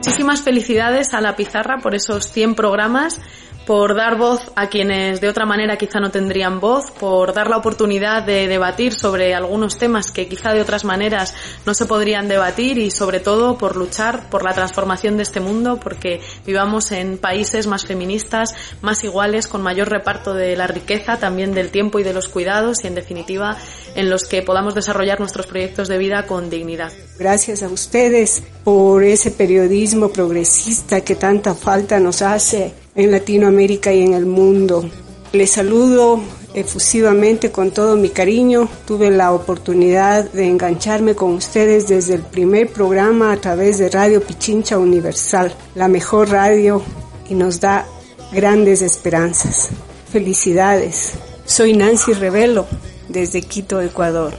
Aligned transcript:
Muchísimas 0.00 0.40
felicidades 0.40 1.12
a 1.12 1.20
la 1.20 1.36
pizarra 1.36 1.76
por 1.76 1.94
esos 1.94 2.32
100 2.32 2.54
programas 2.54 3.20
por 3.70 3.94
dar 3.94 4.18
voz 4.18 4.50
a 4.56 4.68
quienes 4.68 5.20
de 5.20 5.28
otra 5.28 5.46
manera 5.46 5.78
quizá 5.78 6.00
no 6.00 6.10
tendrían 6.10 6.58
voz, 6.58 6.90
por 6.90 7.32
dar 7.32 7.48
la 7.48 7.56
oportunidad 7.56 8.24
de 8.24 8.48
debatir 8.48 8.92
sobre 8.92 9.32
algunos 9.32 9.78
temas 9.78 10.10
que 10.10 10.26
quizá 10.26 10.52
de 10.52 10.60
otras 10.60 10.84
maneras 10.84 11.36
no 11.64 11.72
se 11.72 11.86
podrían 11.86 12.26
debatir 12.26 12.78
y 12.78 12.90
sobre 12.90 13.20
todo 13.20 13.58
por 13.58 13.76
luchar 13.76 14.28
por 14.28 14.42
la 14.42 14.54
transformación 14.54 15.16
de 15.16 15.22
este 15.22 15.38
mundo, 15.38 15.78
porque 15.80 16.20
vivamos 16.44 16.90
en 16.90 17.16
países 17.16 17.68
más 17.68 17.86
feministas, 17.86 18.56
más 18.82 19.04
iguales, 19.04 19.46
con 19.46 19.62
mayor 19.62 19.88
reparto 19.88 20.34
de 20.34 20.56
la 20.56 20.66
riqueza, 20.66 21.20
también 21.20 21.54
del 21.54 21.70
tiempo 21.70 22.00
y 22.00 22.02
de 22.02 22.12
los 22.12 22.26
cuidados 22.26 22.82
y 22.82 22.88
en 22.88 22.96
definitiva 22.96 23.56
en 23.94 24.10
los 24.10 24.24
que 24.24 24.42
podamos 24.42 24.74
desarrollar 24.74 25.20
nuestros 25.20 25.46
proyectos 25.46 25.86
de 25.86 25.96
vida 25.96 26.26
con 26.26 26.50
dignidad. 26.50 26.90
Gracias 27.20 27.62
a 27.62 27.68
ustedes 27.68 28.42
por 28.64 29.04
ese 29.04 29.30
periodismo 29.30 30.08
progresista 30.08 31.02
que 31.02 31.14
tanta 31.14 31.54
falta 31.54 32.00
nos 32.00 32.20
hace 32.20 32.79
en 32.94 33.10
Latinoamérica 33.10 33.92
y 33.92 34.02
en 34.02 34.14
el 34.14 34.26
mundo. 34.26 34.84
Les 35.32 35.50
saludo 35.50 36.20
efusivamente 36.54 37.50
con 37.50 37.70
todo 37.70 37.96
mi 37.96 38.08
cariño. 38.08 38.68
Tuve 38.86 39.10
la 39.10 39.32
oportunidad 39.32 40.30
de 40.32 40.48
engancharme 40.48 41.14
con 41.14 41.34
ustedes 41.34 41.88
desde 41.88 42.14
el 42.14 42.22
primer 42.22 42.68
programa 42.68 43.32
a 43.32 43.36
través 43.36 43.78
de 43.78 43.88
Radio 43.88 44.22
Pichincha 44.22 44.78
Universal, 44.78 45.52
la 45.74 45.88
mejor 45.88 46.30
radio 46.30 46.82
y 47.28 47.34
nos 47.34 47.60
da 47.60 47.86
grandes 48.32 48.82
esperanzas. 48.82 49.70
Felicidades. 50.10 51.14
Soy 51.44 51.76
Nancy 51.76 52.12
Revelo 52.12 52.66
desde 53.08 53.42
Quito, 53.42 53.80
Ecuador. 53.80 54.32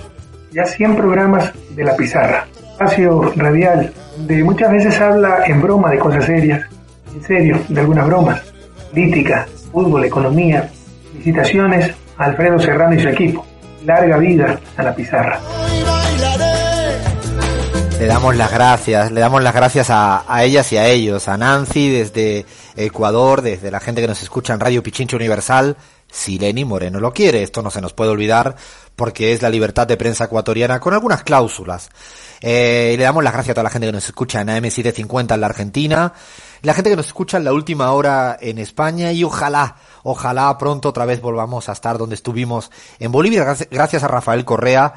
Ya 0.52 0.66
100 0.66 0.98
programas 0.98 1.52
de 1.76 1.84
La 1.84 1.96
Pizarra, 1.96 2.48
espacio 2.74 3.22
radial, 3.36 3.94
de 4.18 4.44
muchas 4.44 4.72
veces 4.72 5.00
habla 5.00 5.46
en 5.46 5.62
broma 5.62 5.92
de 5.92 6.00
cosas 6.00 6.26
serias, 6.26 6.66
en 7.14 7.24
serio, 7.24 7.62
de 7.68 7.82
algunas 7.82 8.06
bromas, 8.08 8.42
política, 8.90 9.48
fútbol, 9.72 10.06
economía, 10.06 10.70
felicitaciones 11.12 11.92
a 12.18 12.26
Alfredo 12.26 12.60
Serrano 12.60 12.96
y 12.96 13.00
su 13.00 13.10
equipo. 13.10 13.46
Larga 13.86 14.18
vida 14.18 14.60
a 14.78 14.84
la 14.84 14.96
pizarra. 14.96 15.40
Le 18.00 18.08
damos 18.08 18.36
las 18.36 18.52
gracias, 18.52 19.12
le 19.12 19.22
damos 19.22 19.44
las 19.44 19.54
gracias 19.54 19.90
a, 19.92 20.24
ellas 20.44 20.72
y 20.72 20.78
a 20.78 20.88
ellos, 20.88 21.28
a 21.28 21.38
Nancy 21.38 21.90
desde 21.90 22.48
Ecuador, 22.76 23.44
desde 23.44 23.70
la 23.70 23.80
gente 23.80 24.02
que 24.02 24.08
nos 24.08 24.24
escucha 24.24 24.56
en 24.56 24.60
Radio 24.60 24.82
Pichincha 24.82 25.16
Universal, 25.16 25.78
si 26.10 26.40
Lenny 26.40 26.66
Moreno 26.66 27.00
lo 27.00 27.14
quiere, 27.14 27.44
esto 27.44 27.62
no 27.62 27.70
se 27.70 27.80
nos 27.80 27.94
puede 27.94 28.10
olvidar 28.10 28.56
porque 28.96 29.34
es 29.34 29.44
la 29.44 29.52
libertad 29.52 29.86
de 29.86 29.98
prensa 29.98 30.26
ecuatoriana 30.26 30.80
con 30.80 30.96
algunas 30.96 31.24
cláusulas. 31.24 31.90
Eh, 32.42 32.96
le 32.98 33.04
damos 33.04 33.24
las 33.24 33.34
gracias 33.34 33.52
a 33.52 33.56
toda 33.56 33.66
la 33.66 33.70
gente 33.70 33.88
que 33.88 33.94
nos 33.94 34.06
escucha 34.06 34.42
en 34.42 34.48
AM750 34.48 35.36
en 35.36 35.42
la 35.42 35.48
Argentina, 35.48 36.14
la 36.62 36.74
gente 36.74 36.90
que 36.90 36.96
nos 36.96 37.08
escucha 37.08 37.38
en 37.38 37.44
la 37.44 37.54
última 37.54 37.92
hora 37.92 38.38
en 38.40 38.58
España 38.58 39.12
y 39.12 39.24
ojalá, 39.24 39.78
ojalá 40.04 40.58
pronto 40.58 40.90
otra 40.90 41.06
vez 41.06 41.22
volvamos 41.22 41.70
a 41.70 41.72
estar 41.72 41.98
donde 41.98 42.16
estuvimos 42.16 42.72
en 43.00 43.12
Bolivia. 43.12 43.56
Gracias 43.70 44.04
a 44.04 44.08
Rafael 44.08 44.46
Correa 44.46 44.94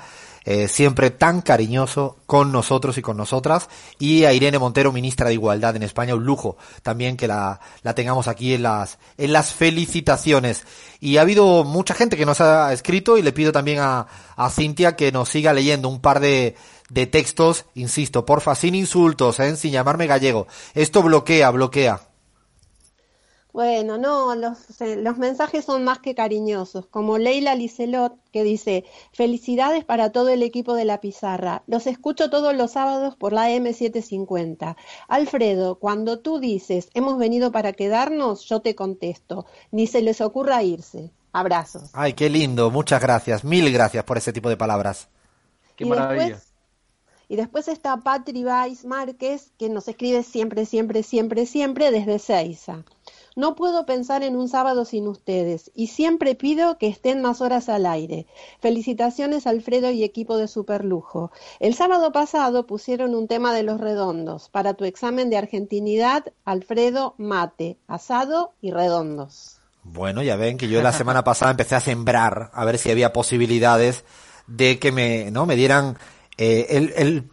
eh, 0.46 0.68
siempre 0.68 1.10
tan 1.10 1.40
cariñoso 1.40 2.18
con 2.26 2.52
nosotros 2.52 2.98
y 2.98 3.02
con 3.02 3.16
nosotras, 3.16 3.70
y 3.98 4.24
a 4.24 4.34
Irene 4.34 4.58
Montero, 4.58 4.92
ministra 4.92 5.28
de 5.28 5.34
Igualdad 5.34 5.74
en 5.74 5.82
España, 5.82 6.14
un 6.14 6.26
lujo 6.26 6.58
también 6.82 7.16
que 7.16 7.26
la, 7.26 7.60
la 7.82 7.94
tengamos 7.94 8.28
aquí 8.28 8.52
en 8.52 8.64
las, 8.64 8.98
en 9.16 9.32
las 9.32 9.54
felicitaciones. 9.54 10.64
Y 11.00 11.16
ha 11.16 11.22
habido 11.22 11.64
mucha 11.64 11.94
gente 11.94 12.18
que 12.18 12.26
nos 12.26 12.42
ha 12.42 12.74
escrito 12.74 13.16
y 13.16 13.22
le 13.22 13.32
pido 13.32 13.52
también 13.52 13.78
a, 13.80 14.06
a 14.36 14.50
Cintia 14.50 14.96
que 14.96 15.12
nos 15.12 15.30
siga 15.30 15.54
leyendo 15.54 15.88
un 15.88 16.00
par 16.00 16.20
de, 16.20 16.56
de 16.90 17.06
textos, 17.06 17.66
insisto, 17.74 18.26
porfa, 18.26 18.54
sin 18.54 18.74
insultos, 18.74 19.40
¿eh? 19.40 19.56
sin 19.56 19.72
llamarme 19.72 20.06
gallego. 20.06 20.46
Esto 20.74 21.02
bloquea, 21.02 21.50
bloquea. 21.50 22.00
Bueno, 23.54 23.98
no, 23.98 24.34
los, 24.34 24.80
eh, 24.80 24.96
los, 24.96 25.16
mensajes 25.16 25.64
son 25.64 25.84
más 25.84 26.00
que 26.00 26.16
cariñosos, 26.16 26.86
como 26.88 27.18
Leila 27.18 27.54
Licelot, 27.54 28.16
que 28.32 28.42
dice, 28.42 28.84
felicidades 29.12 29.84
para 29.84 30.10
todo 30.10 30.30
el 30.30 30.42
equipo 30.42 30.74
de 30.74 30.84
la 30.84 31.00
pizarra, 31.00 31.62
los 31.68 31.86
escucho 31.86 32.30
todos 32.30 32.52
los 32.56 32.72
sábados 32.72 33.14
por 33.14 33.32
la 33.32 33.50
M750. 33.50 34.74
Alfredo, 35.06 35.76
cuando 35.76 36.18
tú 36.18 36.40
dices, 36.40 36.88
hemos 36.94 37.16
venido 37.16 37.52
para 37.52 37.74
quedarnos, 37.74 38.44
yo 38.44 38.58
te 38.58 38.74
contesto, 38.74 39.46
ni 39.70 39.86
se 39.86 40.02
les 40.02 40.20
ocurra 40.20 40.64
irse. 40.64 41.12
Abrazos. 41.32 41.90
Ay, 41.92 42.14
qué 42.14 42.28
lindo, 42.28 42.72
muchas 42.72 43.00
gracias, 43.00 43.44
mil 43.44 43.72
gracias 43.72 44.02
por 44.02 44.18
ese 44.18 44.32
tipo 44.32 44.48
de 44.48 44.56
palabras. 44.56 45.06
Qué 45.76 45.84
y 45.84 45.88
maravilla. 45.88 46.24
Después, 46.24 46.53
y 47.28 47.36
después 47.36 47.68
está 47.68 47.96
Patri 47.98 48.44
Weiss 48.44 48.84
Márquez, 48.84 49.50
que 49.58 49.68
nos 49.68 49.88
escribe 49.88 50.22
siempre, 50.22 50.66
siempre, 50.66 51.02
siempre, 51.02 51.46
siempre 51.46 51.90
desde 51.90 52.18
Seiza. 52.18 52.84
No 53.36 53.56
puedo 53.56 53.84
pensar 53.84 54.22
en 54.22 54.36
un 54.36 54.48
sábado 54.48 54.84
sin 54.84 55.08
ustedes 55.08 55.72
y 55.74 55.88
siempre 55.88 56.36
pido 56.36 56.78
que 56.78 56.86
estén 56.86 57.20
más 57.20 57.40
horas 57.40 57.68
al 57.68 57.84
aire. 57.84 58.26
Felicitaciones 58.60 59.48
Alfredo 59.48 59.90
y 59.90 60.04
equipo 60.04 60.36
de 60.36 60.46
Superlujo. 60.46 61.32
El 61.58 61.74
sábado 61.74 62.12
pasado 62.12 62.66
pusieron 62.66 63.14
un 63.14 63.26
tema 63.26 63.52
de 63.52 63.64
los 63.64 63.80
redondos. 63.80 64.48
Para 64.50 64.74
tu 64.74 64.84
examen 64.84 65.30
de 65.30 65.36
argentinidad, 65.36 66.32
Alfredo, 66.44 67.14
mate, 67.18 67.76
asado 67.88 68.52
y 68.60 68.70
redondos. 68.70 69.58
Bueno, 69.82 70.22
ya 70.22 70.36
ven 70.36 70.56
que 70.56 70.68
yo 70.68 70.80
la 70.80 70.92
semana 70.92 71.24
pasada 71.24 71.50
empecé 71.50 71.74
a 71.74 71.80
sembrar 71.80 72.50
a 72.54 72.64
ver 72.64 72.78
si 72.78 72.90
había 72.90 73.12
posibilidades 73.12 74.04
de 74.46 74.78
que 74.78 74.92
me, 74.92 75.30
¿no? 75.30 75.44
me 75.44 75.56
dieran 75.56 75.98
eh, 76.38 76.66
el, 76.70 76.92
el 76.96 77.30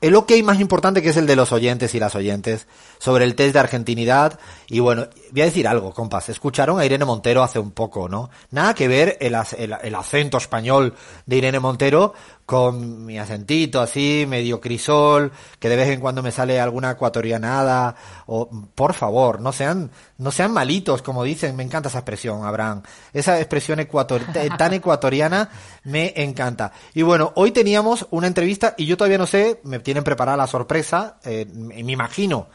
el 0.00 0.14
ok 0.14 0.30
más 0.44 0.60
importante 0.60 1.02
que 1.02 1.08
es 1.08 1.16
el 1.16 1.26
de 1.26 1.34
los 1.34 1.50
oyentes 1.50 1.94
y 1.94 1.98
las 1.98 2.14
oyentes 2.14 2.68
sobre 2.98 3.24
el 3.24 3.34
test 3.34 3.54
de 3.54 3.58
argentinidad. 3.58 4.38
Y 4.68 4.78
bueno, 4.78 5.08
voy 5.32 5.42
a 5.42 5.46
decir 5.46 5.66
algo, 5.66 5.92
compas. 5.92 6.28
Escucharon 6.28 6.78
a 6.78 6.86
Irene 6.86 7.04
Montero 7.04 7.42
hace 7.42 7.58
un 7.58 7.72
poco, 7.72 8.08
¿no? 8.08 8.30
Nada 8.50 8.74
que 8.74 8.86
ver 8.86 9.16
el, 9.20 9.34
el, 9.56 9.74
el 9.82 9.94
acento 9.94 10.38
español 10.38 10.94
de 11.26 11.36
Irene 11.36 11.58
Montero 11.58 12.14
con 12.48 13.04
mi 13.04 13.18
acentito 13.18 13.78
así, 13.78 14.24
medio 14.26 14.58
crisol, 14.58 15.32
que 15.58 15.68
de 15.68 15.76
vez 15.76 15.88
en 15.90 16.00
cuando 16.00 16.22
me 16.22 16.32
sale 16.32 16.58
alguna 16.58 16.92
ecuatorianada, 16.92 17.94
o 18.24 18.48
por 18.74 18.94
favor, 18.94 19.42
no 19.42 19.52
sean, 19.52 19.90
no 20.16 20.30
sean 20.30 20.54
malitos, 20.54 21.02
como 21.02 21.24
dicen, 21.24 21.54
me 21.56 21.62
encanta 21.62 21.90
esa 21.90 21.98
expresión, 21.98 22.46
Abraham. 22.46 22.80
Esa 23.12 23.38
expresión 23.38 23.80
ecuator 23.80 24.22
tan 24.56 24.72
ecuatoriana 24.72 25.50
me 25.84 26.14
encanta. 26.16 26.72
Y 26.94 27.02
bueno, 27.02 27.34
hoy 27.36 27.50
teníamos 27.50 28.06
una 28.12 28.28
entrevista 28.28 28.74
y 28.78 28.86
yo 28.86 28.96
todavía 28.96 29.18
no 29.18 29.26
sé, 29.26 29.60
me 29.64 29.80
tienen 29.80 30.02
preparada 30.02 30.38
la 30.38 30.46
sorpresa, 30.46 31.18
eh, 31.24 31.44
me 31.52 31.92
imagino 31.92 32.48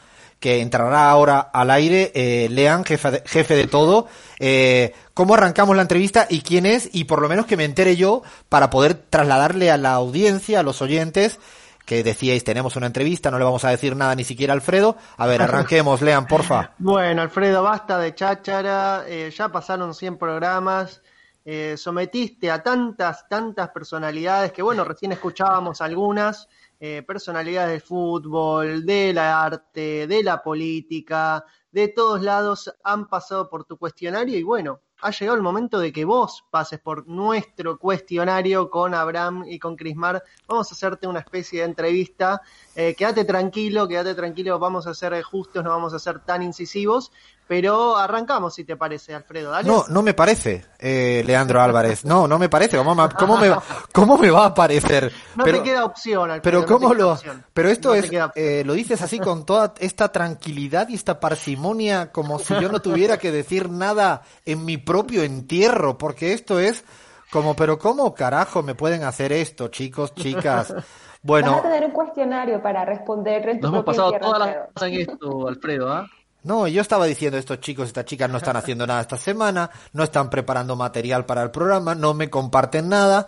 que 0.44 0.60
entrará 0.60 1.08
ahora 1.08 1.40
al 1.40 1.70
aire, 1.70 2.12
eh, 2.14 2.48
Lean, 2.50 2.84
jefe 2.84 3.10
de, 3.10 3.22
jefe 3.24 3.56
de 3.56 3.66
todo, 3.66 4.08
eh, 4.38 4.92
cómo 5.14 5.32
arrancamos 5.32 5.74
la 5.74 5.80
entrevista 5.80 6.26
y 6.28 6.42
quién 6.42 6.66
es, 6.66 6.90
y 6.92 7.04
por 7.04 7.22
lo 7.22 7.30
menos 7.30 7.46
que 7.46 7.56
me 7.56 7.64
entere 7.64 7.96
yo 7.96 8.22
para 8.50 8.68
poder 8.68 8.92
trasladarle 8.92 9.70
a 9.70 9.78
la 9.78 9.94
audiencia, 9.94 10.60
a 10.60 10.62
los 10.62 10.82
oyentes, 10.82 11.40
que 11.86 12.04
decíais, 12.04 12.44
tenemos 12.44 12.76
una 12.76 12.88
entrevista, 12.88 13.30
no 13.30 13.38
le 13.38 13.46
vamos 13.46 13.64
a 13.64 13.70
decir 13.70 13.96
nada 13.96 14.14
ni 14.16 14.24
siquiera 14.24 14.52
a 14.52 14.56
Alfredo. 14.56 14.98
A 15.16 15.26
ver, 15.26 15.40
arranquemos, 15.44 16.02
lean, 16.02 16.26
porfa. 16.26 16.72
Bueno, 16.76 17.22
Alfredo, 17.22 17.62
basta 17.62 17.98
de 17.98 18.14
cháchara, 18.14 19.04
eh, 19.08 19.32
ya 19.34 19.48
pasaron 19.48 19.94
100 19.94 20.18
programas, 20.18 21.00
eh, 21.46 21.76
sometiste 21.78 22.50
a 22.50 22.62
tantas, 22.62 23.26
tantas 23.30 23.70
personalidades 23.70 24.52
que, 24.52 24.60
bueno, 24.60 24.84
recién 24.84 25.12
escuchábamos 25.12 25.80
algunas, 25.80 26.48
eh, 26.86 27.02
personalidades 27.02 27.70
del 27.70 27.80
fútbol, 27.80 28.84
del 28.84 29.16
arte, 29.16 30.06
de 30.06 30.22
la 30.22 30.42
política, 30.42 31.42
de 31.72 31.88
todos 31.88 32.20
lados 32.20 32.70
han 32.84 33.08
pasado 33.08 33.48
por 33.48 33.64
tu 33.64 33.78
cuestionario 33.78 34.38
y 34.38 34.42
bueno, 34.42 34.80
ha 35.00 35.10
llegado 35.10 35.34
el 35.34 35.42
momento 35.42 35.78
de 35.78 35.94
que 35.94 36.04
vos 36.04 36.44
pases 36.50 36.80
por 36.80 37.08
nuestro 37.08 37.78
cuestionario 37.78 38.68
con 38.68 38.92
Abraham 38.92 39.46
y 39.48 39.58
con 39.58 39.76
Crismar. 39.76 40.22
Vamos 40.46 40.70
a 40.70 40.74
hacerte 40.74 41.06
una 41.06 41.20
especie 41.20 41.60
de 41.60 41.66
entrevista. 41.66 42.42
Eh, 42.76 42.94
quédate 42.94 43.24
tranquilo, 43.24 43.88
quédate 43.88 44.14
tranquilo, 44.14 44.58
vamos 44.58 44.86
a 44.86 44.92
ser 44.92 45.22
justos, 45.22 45.64
no 45.64 45.70
vamos 45.70 45.94
a 45.94 45.98
ser 45.98 46.20
tan 46.20 46.42
incisivos, 46.42 47.12
Pero 47.46 47.96
arrancamos, 47.96 48.54
si 48.54 48.64
te 48.64 48.76
parece, 48.76 49.14
Alfredo. 49.14 49.50
Dale. 49.50 49.68
No, 49.68 49.84
no 49.88 50.02
me 50.02 50.14
parece, 50.14 50.64
eh, 50.78 51.22
Leandro 51.26 51.60
Álvarez. 51.60 52.04
No, 52.04 52.26
no 52.26 52.38
me 52.38 52.48
parece. 52.48 52.78
¿Cómo 52.78 52.94
me, 52.94 53.08
cómo 53.10 53.36
me, 53.36 53.54
cómo 53.92 54.16
me 54.16 54.30
va 54.30 54.46
a 54.46 54.54
parecer? 54.54 55.12
No 55.36 55.44
pero, 55.44 55.58
te 55.58 55.64
queda 55.64 55.84
opción, 55.84 56.30
Alfredo. 56.30 56.64
Pero 56.64 56.66
cómo 56.66 56.94
lo, 56.94 57.12
opción. 57.12 57.44
pero 57.52 57.68
esto 57.68 57.90
No 57.90 57.94
es, 57.96 58.10
eh, 58.34 58.62
lo 58.64 58.72
dices 58.72 59.02
así 59.02 59.18
con 59.18 59.44
toda 59.44 59.74
esta 59.78 60.10
tranquilidad 60.10 60.88
y 60.88 60.94
esta 60.94 61.20
parsimonia, 61.20 62.10
como 62.12 62.38
si 62.38 62.54
yo 62.54 62.70
no 62.70 62.80
tuviera 62.80 63.18
que 63.18 63.30
decir 63.30 63.68
nada 63.68 64.22
en 64.46 64.64
mi 64.64 64.78
propio 64.78 65.22
entierro, 65.22 65.98
porque 65.98 66.32
esto 66.32 66.58
es 66.58 66.84
como, 67.30 67.54
pero 67.56 67.78
cómo 67.78 68.14
carajo 68.14 68.62
me 68.62 68.74
pueden 68.74 69.02
hacer 69.02 69.32
esto, 69.32 69.68
chicos, 69.68 70.14
chicas. 70.14 70.72
Vas 70.72 70.84
Bueno, 71.22 71.56
a 71.56 71.62
tener 71.62 71.84
un 71.84 71.90
cuestionario 71.90 72.62
para 72.62 72.84
responder 72.84 73.48
en 73.48 73.60
tu 73.60 73.66
Nos 73.66 73.72
hemos 73.74 73.84
pasado 73.84 74.12
entierro, 74.14 74.32
toda 74.34 74.46
la 74.46 74.86
en 74.86 74.94
esto, 75.00 75.48
Alfredo, 75.48 75.92
¿ah? 75.92 76.06
No, 76.44 76.68
yo 76.68 76.82
estaba 76.82 77.06
diciendo 77.06 77.38
estos 77.38 77.60
chicos, 77.60 77.88
estas 77.88 78.04
chicas 78.04 78.30
no 78.30 78.38
están 78.38 78.56
haciendo 78.58 78.86
nada 78.86 79.00
esta 79.00 79.16
semana, 79.16 79.70
no 79.92 80.04
están 80.04 80.30
preparando 80.30 80.76
material 80.76 81.26
para 81.26 81.42
el 81.42 81.50
programa, 81.50 81.94
no 81.94 82.14
me 82.14 82.30
comparten 82.30 82.88
nada. 82.88 83.26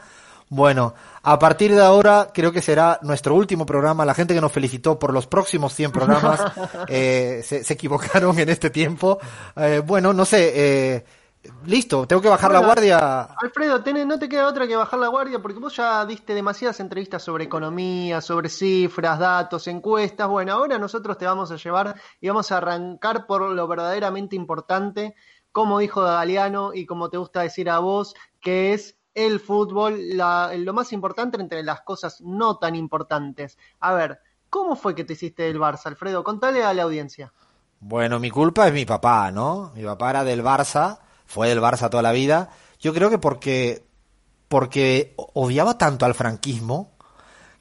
Bueno, 0.49 0.95
a 1.25 1.41
partir 1.41 1.75
de 1.75 1.83
ahora 1.83 2.29
creo 2.33 2.53
que 2.53 2.63
será 2.63 3.01
nuestro 3.03 3.35
último 3.35 3.67
programa. 3.67 4.05
La 4.05 4.15
gente 4.15 4.33
que 4.33 4.41
nos 4.41 4.53
felicitó 4.53 4.97
por 4.97 5.13
los 5.13 5.27
próximos 5.27 5.75
100 5.75 5.91
programas 5.91 6.41
eh, 6.89 7.43
se, 7.45 7.65
se 7.65 7.75
equivocaron 7.75 8.39
en 8.39 8.49
este 8.51 8.71
tiempo. 8.71 9.19
Eh, 9.57 9.83
bueno, 9.85 10.13
no 10.13 10.25
sé, 10.25 10.53
eh, 10.55 11.05
listo, 11.64 12.06
tengo 12.06 12.22
que 12.22 12.28
bajar 12.28 12.52
la 12.52 12.60
guardia. 12.60 13.22
Alfredo, 13.40 13.82
tenés- 13.82 14.06
no 14.06 14.19
te 14.19 14.28
queda 14.28 14.46
otra 14.46 14.66
que 14.66 14.76
bajar 14.76 14.98
la 14.98 15.08
guardia 15.08 15.40
porque 15.40 15.58
vos 15.58 15.75
ya 15.76 16.04
diste 16.06 16.34
demasiadas 16.34 16.81
entrevistas 16.81 17.22
sobre 17.22 17.44
economía, 17.44 18.20
sobre 18.20 18.48
cifras, 18.48 19.19
datos, 19.19 19.66
encuestas. 19.69 20.28
Bueno, 20.28 20.52
ahora 20.52 20.78
nosotros 20.78 21.16
te 21.19 21.26
vamos 21.26 21.50
a 21.50 21.56
llevar 21.56 21.94
y 22.20 22.28
vamos 22.28 22.50
a 22.52 22.58
arrancar 22.58 23.26
por 23.26 23.43
lo 23.43 23.66
verdaderamente 23.69 24.37
importante, 24.37 25.14
como 25.52 25.78
dijo 25.78 26.02
Galeano 26.02 26.72
y 26.75 26.87
como 26.87 27.08
te 27.10 27.16
gusta 27.19 27.40
decir 27.43 27.70
a 27.70 27.78
vos, 27.78 28.14
que 28.40 28.72
es 28.75 28.96
el 29.14 29.40
fútbol, 29.40 29.98
la- 30.16 30.52
lo 30.56 30.72
más 30.75 30.93
importante 30.93 31.40
entre 31.40 31.62
las 31.62 31.81
cosas 31.81 32.20
no 32.20 32.58
tan 32.58 32.75
importantes. 32.76 33.56
A 33.81 33.94
ver, 33.94 34.20
¿cómo 34.50 34.76
fue 34.76 34.94
que 34.94 35.04
te 35.04 35.14
hiciste 35.14 35.44
del 35.44 35.58
Barça, 35.58 35.87
Alfredo? 35.87 36.22
Contale 36.22 36.62
a 36.62 36.75
la 36.75 36.82
audiencia. 36.82 37.32
Bueno, 37.81 38.19
mi 38.19 38.31
culpa 38.31 38.66
es 38.66 38.72
mi 38.75 38.84
papá, 38.87 39.31
¿no? 39.31 39.70
Mi 39.75 39.84
papá 39.84 40.10
era 40.10 40.25
del 40.25 40.43
Barça, 40.43 40.98
fue 41.26 41.49
del 41.49 41.61
Barça 41.61 41.90
toda 41.90 42.02
la 42.02 42.12
vida. 42.12 42.50
Yo 42.81 42.94
creo 42.94 43.11
que 43.11 43.19
porque, 43.19 43.84
porque 44.49 45.14
odiaba 45.17 45.78
tanto 45.78 46.06
al 46.06 46.14
franquismo 46.14 46.96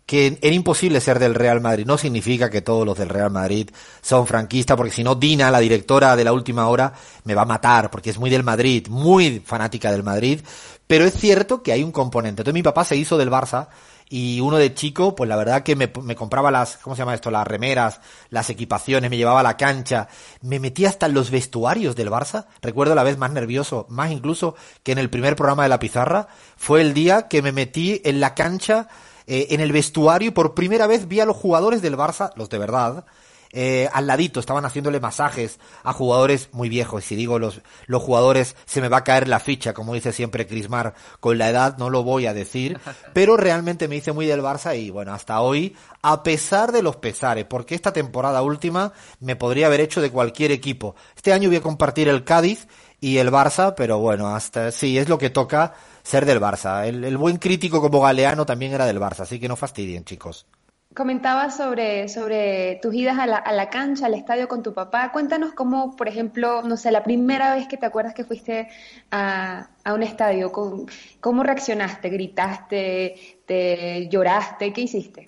que 0.06 0.38
era 0.42 0.56
imposible 0.56 1.02
ser 1.02 1.18
del 1.18 1.34
Real 1.34 1.62
Madrid. 1.62 1.86
No 1.86 1.98
significa 1.98 2.50
que 2.50 2.62
todos 2.62 2.86
los 2.86 2.98
del 2.98 3.10
Real 3.10 3.32
Madrid 3.32 3.70
son 4.02 4.28
franquistas, 4.28 4.78
porque 4.78 4.92
si 4.92 5.04
no, 5.04 5.16
Dina, 5.16 5.50
la 5.50 5.60
directora 5.60 6.16
de 6.16 6.24
la 6.24 6.34
última 6.34 6.68
hora, 6.68 6.94
me 7.24 7.34
va 7.34 7.42
a 7.42 7.46
matar, 7.46 7.90
porque 7.90 8.12
es 8.12 8.20
muy 8.20 8.30
del 8.30 8.44
Madrid, 8.44 8.88
muy 8.88 9.40
fanática 9.40 9.92
del 9.92 10.04
Madrid. 10.04 10.42
Pero 10.86 11.06
es 11.06 11.16
cierto 11.16 11.64
que 11.64 11.72
hay 11.72 11.84
un 11.84 11.92
componente. 11.92 12.42
Entonces 12.42 12.54
mi 12.54 12.64
papá 12.64 12.86
se 12.86 12.96
hizo 12.96 13.18
del 13.18 13.32
Barça 13.32 13.68
y 14.08 14.40
uno 14.40 14.58
de 14.58 14.74
chico, 14.74 15.16
pues 15.16 15.28
la 15.28 15.36
verdad 15.36 15.64
que 15.64 15.76
me, 15.76 15.92
me 16.04 16.16
compraba 16.16 16.52
las, 16.52 16.78
¿cómo 16.78 16.96
se 16.96 17.02
llama 17.02 17.16
esto? 17.16 17.32
Las 17.32 17.48
remeras, 17.48 18.02
las 18.30 18.50
equipaciones, 18.50 19.10
me 19.10 19.18
llevaba 19.18 19.40
a 19.40 19.44
la 19.44 19.58
cancha, 19.58 20.08
me 20.42 20.60
metía 20.60 20.90
hasta 20.90 21.08
en 21.08 21.16
los 21.16 21.32
vestuarios 21.32 21.96
del 21.96 22.12
Barça. 22.12 22.46
Recuerdo 22.62 22.94
la 22.94 23.04
vez 23.04 23.18
más 23.18 23.32
nervioso, 23.32 23.88
más 23.90 24.12
incluso 24.12 24.56
que 24.84 24.92
en 24.92 25.00
el 25.00 25.10
primer 25.10 25.36
programa 25.36 25.64
de 25.64 25.70
la 25.70 25.80
pizarra, 25.80 26.28
fue 26.56 26.82
el 26.82 26.94
día 26.94 27.28
que 27.28 27.42
me 27.42 27.52
metí 27.52 28.02
en 28.06 28.20
la 28.20 28.36
cancha, 28.36 28.88
eh, 29.26 29.48
en 29.50 29.60
el 29.60 29.72
vestuario 29.72 30.28
y 30.28 30.32
por 30.32 30.54
primera 30.54 30.86
vez 30.86 31.08
vi 31.08 31.20
a 31.20 31.26
los 31.26 31.36
jugadores 31.36 31.82
del 31.82 31.98
Barça, 31.98 32.32
los 32.36 32.50
de 32.50 32.60
verdad, 32.60 33.06
eh, 33.58 33.88
al 33.94 34.06
ladito, 34.06 34.42
estaban 34.42 34.66
haciéndole 34.66 35.00
masajes 35.00 35.60
a 35.82 35.94
jugadores 35.94 36.50
muy 36.52 36.68
viejos. 36.68 37.06
Y 37.06 37.08
si 37.08 37.16
digo 37.16 37.40
los, 37.40 37.62
los 37.88 38.04
jugadores, 38.04 38.58
se 38.66 38.82
me 38.82 38.90
va 38.90 38.98
a 38.98 39.04
caer 39.06 39.30
la 39.30 39.40
ficha, 39.40 39.74
como 39.74 39.94
dice 39.94 40.12
siempre 40.12 40.46
Crismar, 40.46 40.94
con 41.22 41.38
la 41.38 41.50
edad 41.50 41.78
no 41.78 41.90
lo 41.90 42.04
voy 42.04 42.26
a 42.26 42.34
decir, 42.34 42.78
pero 43.14 43.38
realmente 43.38 43.88
me 43.88 43.96
hice 43.96 44.12
muy 44.12 44.26
del 44.26 44.42
Barça 44.42 44.78
y 44.78 44.90
bueno, 44.90 45.14
hasta 45.14 45.40
hoy, 45.40 45.74
a 46.02 46.22
pesar 46.22 46.74
de 46.74 46.82
los 46.82 46.98
pesares, 46.98 47.46
porque 47.46 47.76
esta 47.76 47.94
temporada 47.94 48.42
última 48.42 48.92
me 49.22 49.38
podría 49.38 49.68
haber 49.68 49.80
hecho 49.80 50.02
de 50.02 50.12
cualquier 50.12 50.52
equipo. 50.52 50.96
Este 51.16 51.32
año 51.32 51.48
voy 51.48 51.58
a 51.58 51.62
compartir 51.62 52.10
el 52.10 52.26
Cádiz 52.26 52.68
y 53.00 53.20
el 53.20 53.32
Barça, 53.32 53.74
pero 53.78 54.00
bueno, 54.00 54.36
hasta 54.36 54.70
sí, 54.74 54.98
es 54.98 55.08
lo 55.08 55.18
que 55.18 55.30
toca 55.30 55.76
ser 56.04 56.26
del 56.26 56.42
Barça. 56.42 56.86
El, 56.86 57.06
el 57.06 57.16
buen 57.16 57.38
crítico 57.38 57.80
como 57.80 58.02
Galeano 58.02 58.46
también 58.46 58.74
era 58.74 58.86
del 58.86 59.00
Barça, 59.00 59.22
así 59.22 59.40
que 59.40 59.48
no 59.48 59.56
fastidien, 59.56 60.04
chicos. 60.04 60.46
Comentabas 60.96 61.58
sobre, 61.58 62.08
sobre 62.08 62.80
tus 62.82 62.96
idas 62.96 63.20
a 63.20 63.26
la, 63.26 63.36
a 63.36 63.52
la 63.52 63.70
cancha, 63.70 64.06
al 64.06 64.14
estadio 64.14 64.48
con 64.48 64.64
tu 64.64 64.74
papá. 64.74 65.12
Cuéntanos 65.12 65.52
cómo, 65.52 65.96
por 65.98 66.08
ejemplo, 66.08 66.62
no 66.62 66.78
sé, 66.78 66.90
la 66.90 67.04
primera 67.04 67.54
vez 67.54 67.68
que 67.68 67.76
te 67.76 67.86
acuerdas 67.86 68.14
que 68.14 68.24
fuiste 68.24 68.70
a, 69.12 69.68
a 69.84 69.94
un 69.94 70.04
estadio, 70.04 70.54
¿cómo, 70.54 70.86
cómo 71.20 71.44
reaccionaste? 71.44 72.10
¿Gritaste? 72.10 73.42
¿Te 73.46 74.08
lloraste? 74.08 74.72
¿Qué 74.72 74.82
hiciste? 74.82 75.28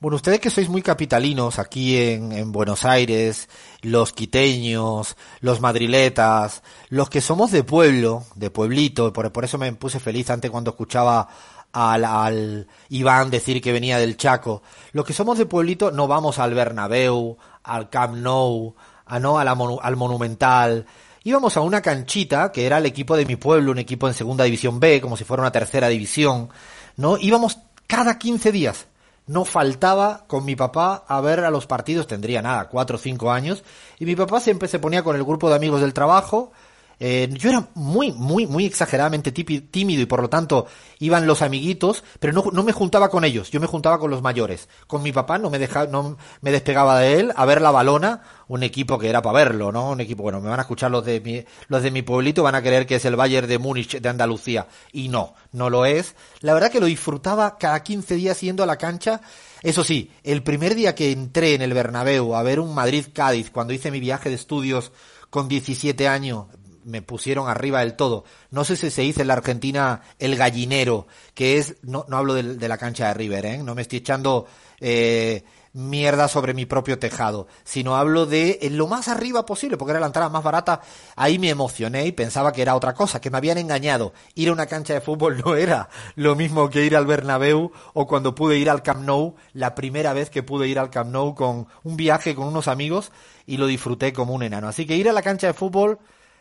Bueno, 0.00 0.14
ustedes 0.14 0.38
que 0.38 0.50
sois 0.50 0.68
muy 0.68 0.82
capitalinos 0.82 1.58
aquí 1.58 1.96
en, 1.96 2.30
en 2.30 2.52
Buenos 2.52 2.84
Aires, 2.84 3.48
los 3.82 4.12
quiteños, 4.12 5.16
los 5.40 5.60
madriletas, 5.60 6.62
los 6.88 7.10
que 7.10 7.20
somos 7.20 7.50
de 7.50 7.64
pueblo, 7.64 8.22
de 8.36 8.50
pueblito, 8.50 9.12
por, 9.12 9.32
por 9.32 9.44
eso 9.44 9.58
me 9.58 9.72
puse 9.72 9.98
feliz 9.98 10.30
antes 10.30 10.52
cuando 10.52 10.70
escuchaba 10.70 11.26
al, 11.72 12.04
al 12.04 12.66
Iván 12.88 13.30
decir 13.30 13.60
que 13.60 13.72
venía 13.72 13.98
del 13.98 14.16
Chaco. 14.16 14.62
Los 14.92 15.04
que 15.04 15.12
somos 15.12 15.38
de 15.38 15.46
pueblito 15.46 15.90
no 15.90 16.06
vamos 16.06 16.38
al 16.38 16.54
Bernabéu, 16.54 17.36
al 17.62 17.90
Camp 17.90 18.16
Nou, 18.16 18.74
a, 19.06 19.18
no, 19.18 19.38
a 19.38 19.44
la 19.44 19.56
al 19.82 19.96
Monumental. 19.96 20.86
Íbamos 21.24 21.56
a 21.56 21.60
una 21.60 21.82
canchita 21.82 22.52
que 22.52 22.66
era 22.66 22.78
el 22.78 22.86
equipo 22.86 23.16
de 23.16 23.26
mi 23.26 23.36
pueblo, 23.36 23.72
un 23.72 23.78
equipo 23.78 24.08
en 24.08 24.14
segunda 24.14 24.44
división 24.44 24.80
B, 24.80 25.00
como 25.00 25.16
si 25.16 25.24
fuera 25.24 25.42
una 25.42 25.52
tercera 25.52 25.88
división, 25.88 26.48
¿no? 26.96 27.16
Íbamos 27.18 27.58
cada 27.86 28.18
15 28.18 28.52
días 28.52 28.86
no 29.28 29.44
faltaba 29.44 30.24
con 30.26 30.44
mi 30.44 30.56
papá 30.56 31.04
a 31.06 31.20
ver 31.20 31.40
a 31.40 31.50
los 31.50 31.66
partidos, 31.66 32.06
tendría 32.06 32.42
nada, 32.42 32.68
cuatro 32.68 32.96
o 32.96 32.98
cinco 32.98 33.30
años, 33.30 33.62
y 33.98 34.06
mi 34.06 34.16
papá 34.16 34.40
siempre 34.40 34.68
se 34.68 34.78
ponía 34.78 35.04
con 35.04 35.14
el 35.14 35.22
grupo 35.22 35.48
de 35.48 35.56
amigos 35.56 35.82
del 35.82 35.94
trabajo. 35.94 36.50
Eh, 37.00 37.28
yo 37.32 37.50
era 37.50 37.68
muy, 37.74 38.12
muy, 38.12 38.46
muy 38.46 38.66
exageradamente 38.66 39.30
tímido 39.30 40.02
y 40.02 40.06
por 40.06 40.20
lo 40.20 40.28
tanto 40.28 40.66
iban 40.98 41.26
los 41.26 41.42
amiguitos, 41.42 42.02
pero 42.18 42.32
no, 42.32 42.44
no 42.52 42.64
me 42.64 42.72
juntaba 42.72 43.08
con 43.08 43.24
ellos, 43.24 43.50
yo 43.50 43.60
me 43.60 43.66
juntaba 43.66 43.98
con 43.98 44.10
los 44.10 44.22
mayores. 44.22 44.68
Con 44.86 45.02
mi 45.02 45.12
papá 45.12 45.38
no 45.38 45.50
me 45.50 45.58
dejaba, 45.58 45.86
no 45.86 46.16
me 46.40 46.50
despegaba 46.50 46.98
de 46.98 47.20
él 47.20 47.32
a 47.36 47.44
ver 47.44 47.60
la 47.60 47.70
balona, 47.70 48.22
un 48.48 48.62
equipo 48.62 48.98
que 48.98 49.08
era 49.08 49.22
para 49.22 49.44
verlo, 49.44 49.70
¿no? 49.70 49.90
Un 49.90 50.00
equipo, 50.00 50.22
bueno, 50.22 50.40
me 50.40 50.48
van 50.48 50.58
a 50.58 50.62
escuchar 50.62 50.90
los 50.90 51.04
de 51.04 51.20
mi, 51.20 51.44
los 51.68 51.82
de 51.82 51.90
mi 51.90 52.02
pueblito, 52.02 52.42
van 52.42 52.54
a 52.54 52.62
creer 52.62 52.86
que 52.86 52.96
es 52.96 53.04
el 53.04 53.16
Bayern 53.16 53.46
de 53.46 53.58
Múnich 53.58 54.00
de 54.00 54.08
Andalucía. 54.08 54.66
Y 54.92 55.08
no, 55.08 55.34
no 55.52 55.70
lo 55.70 55.84
es. 55.84 56.16
La 56.40 56.54
verdad 56.54 56.70
que 56.70 56.80
lo 56.80 56.86
disfrutaba 56.86 57.58
cada 57.58 57.82
15 57.82 58.14
días 58.16 58.40
yendo 58.40 58.62
a 58.62 58.66
la 58.66 58.76
cancha. 58.76 59.20
Eso 59.62 59.84
sí, 59.84 60.10
el 60.24 60.42
primer 60.42 60.74
día 60.74 60.94
que 60.94 61.12
entré 61.12 61.54
en 61.54 61.62
el 61.62 61.74
Bernabéu 61.74 62.34
a 62.34 62.42
ver 62.42 62.60
un 62.60 62.74
Madrid-Cádiz, 62.74 63.50
cuando 63.50 63.72
hice 63.72 63.90
mi 63.90 64.00
viaje 64.00 64.28
de 64.28 64.36
estudios 64.36 64.92
con 65.30 65.48
17 65.48 66.08
años, 66.08 66.46
me 66.88 67.02
pusieron 67.02 67.48
arriba 67.48 67.80
del 67.80 67.94
todo. 67.94 68.24
No 68.50 68.64
sé 68.64 68.76
si 68.76 68.90
se 68.90 69.02
dice 69.02 69.22
en 69.22 69.28
la 69.28 69.34
Argentina 69.34 70.00
el 70.18 70.36
gallinero, 70.36 71.06
que 71.34 71.58
es, 71.58 71.76
no, 71.82 72.06
no 72.08 72.16
hablo 72.16 72.34
de, 72.34 72.42
de 72.56 72.68
la 72.68 72.78
cancha 72.78 73.08
de 73.08 73.14
River, 73.14 73.46
¿eh? 73.46 73.58
no 73.58 73.74
me 73.74 73.82
estoy 73.82 73.98
echando 73.98 74.46
eh, 74.80 75.44
mierda 75.72 76.28
sobre 76.28 76.54
mi 76.54 76.66
propio 76.66 76.98
tejado, 76.98 77.46
sino 77.62 77.96
hablo 77.96 78.26
de 78.26 78.58
lo 78.72 78.86
más 78.86 79.08
arriba 79.08 79.44
posible, 79.44 79.76
porque 79.76 79.92
era 79.92 80.00
la 80.00 80.06
entrada 80.06 80.30
más 80.30 80.42
barata. 80.42 80.80
Ahí 81.14 81.38
me 81.38 81.50
emocioné 81.50 82.06
y 82.06 82.12
pensaba 82.12 82.52
que 82.52 82.62
era 82.62 82.74
otra 82.74 82.94
cosa, 82.94 83.20
que 83.20 83.30
me 83.30 83.38
habían 83.38 83.58
engañado. 83.58 84.12
Ir 84.34 84.48
a 84.48 84.52
una 84.52 84.66
cancha 84.66 84.94
de 84.94 85.00
fútbol 85.00 85.42
no 85.44 85.56
era 85.56 85.88
lo 86.16 86.34
mismo 86.36 86.70
que 86.70 86.84
ir 86.84 86.96
al 86.96 87.06
Bernabéu 87.06 87.70
o 87.94 88.06
cuando 88.06 88.34
pude 88.34 88.58
ir 88.58 88.70
al 88.70 88.82
Camp 88.82 89.02
Nou, 89.04 89.36
la 89.52 89.74
primera 89.74 90.12
vez 90.12 90.30
que 90.30 90.42
pude 90.42 90.68
ir 90.68 90.78
al 90.78 90.90
Camp 90.90 91.10
Nou 91.10 91.34
con 91.34 91.68
un 91.84 91.96
viaje 91.96 92.34
con 92.34 92.46
unos 92.48 92.66
amigos 92.66 93.12
y 93.46 93.56
lo 93.56 93.66
disfruté 93.66 94.12
como 94.12 94.34
un 94.34 94.42
enano. 94.42 94.68
Así 94.68 94.86
que 94.86 94.96
ir 94.96 95.08
a 95.08 95.12
la 95.12 95.22
cancha 95.22 95.46
de 95.46 95.52
fútbol 95.52 95.98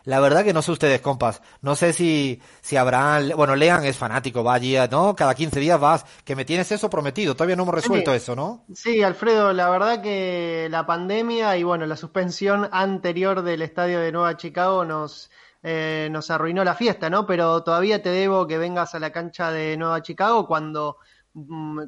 la 0.07 0.19
verdad 0.21 0.43
que 0.45 0.53
no 0.53 0.61
sé 0.61 0.71
ustedes, 0.71 1.01
compas. 1.01 1.41
No 1.61 1.75
sé 1.75 1.91
si, 1.93 2.41
si 2.61 2.77
habrán, 2.77 3.29
bueno, 3.35 3.55
Lean 3.55 3.83
es 3.85 3.97
fanático, 3.97 4.43
va 4.43 4.53
allí, 4.53 4.75
¿no? 4.89 5.15
Cada 5.15 5.35
15 5.35 5.59
días 5.59 5.79
vas, 5.79 6.05
que 6.23 6.35
me 6.35 6.45
tienes 6.45 6.71
eso 6.71 6.89
prometido. 6.89 7.35
Todavía 7.35 7.55
no 7.57 7.63
hemos 7.63 7.75
resuelto 7.75 8.11
Sí. 8.11 8.17
eso, 8.17 8.35
¿no? 8.35 8.65
Sí, 8.73 9.01
Alfredo, 9.03 9.53
la 9.53 9.69
verdad 9.69 10.01
que 10.01 10.67
la 10.71 10.85
pandemia 10.85 11.57
y 11.57 11.63
bueno, 11.63 11.85
la 11.85 11.97
suspensión 11.97 12.69
anterior 12.71 13.41
del 13.41 13.61
estadio 13.61 13.99
de 13.99 14.11
Nueva 14.11 14.37
Chicago 14.37 14.85
nos, 14.85 15.29
eh, 15.63 16.09
nos 16.11 16.29
arruinó 16.31 16.63
la 16.63 16.75
fiesta, 16.75 17.09
¿no? 17.09 17.25
Pero 17.25 17.63
todavía 17.63 18.01
te 18.01 18.09
debo 18.09 18.47
que 18.47 18.57
vengas 18.57 18.95
a 18.95 18.99
la 18.99 19.11
cancha 19.11 19.51
de 19.51 19.77
Nueva 19.77 20.01
Chicago 20.01 20.47
cuando, 20.47 20.97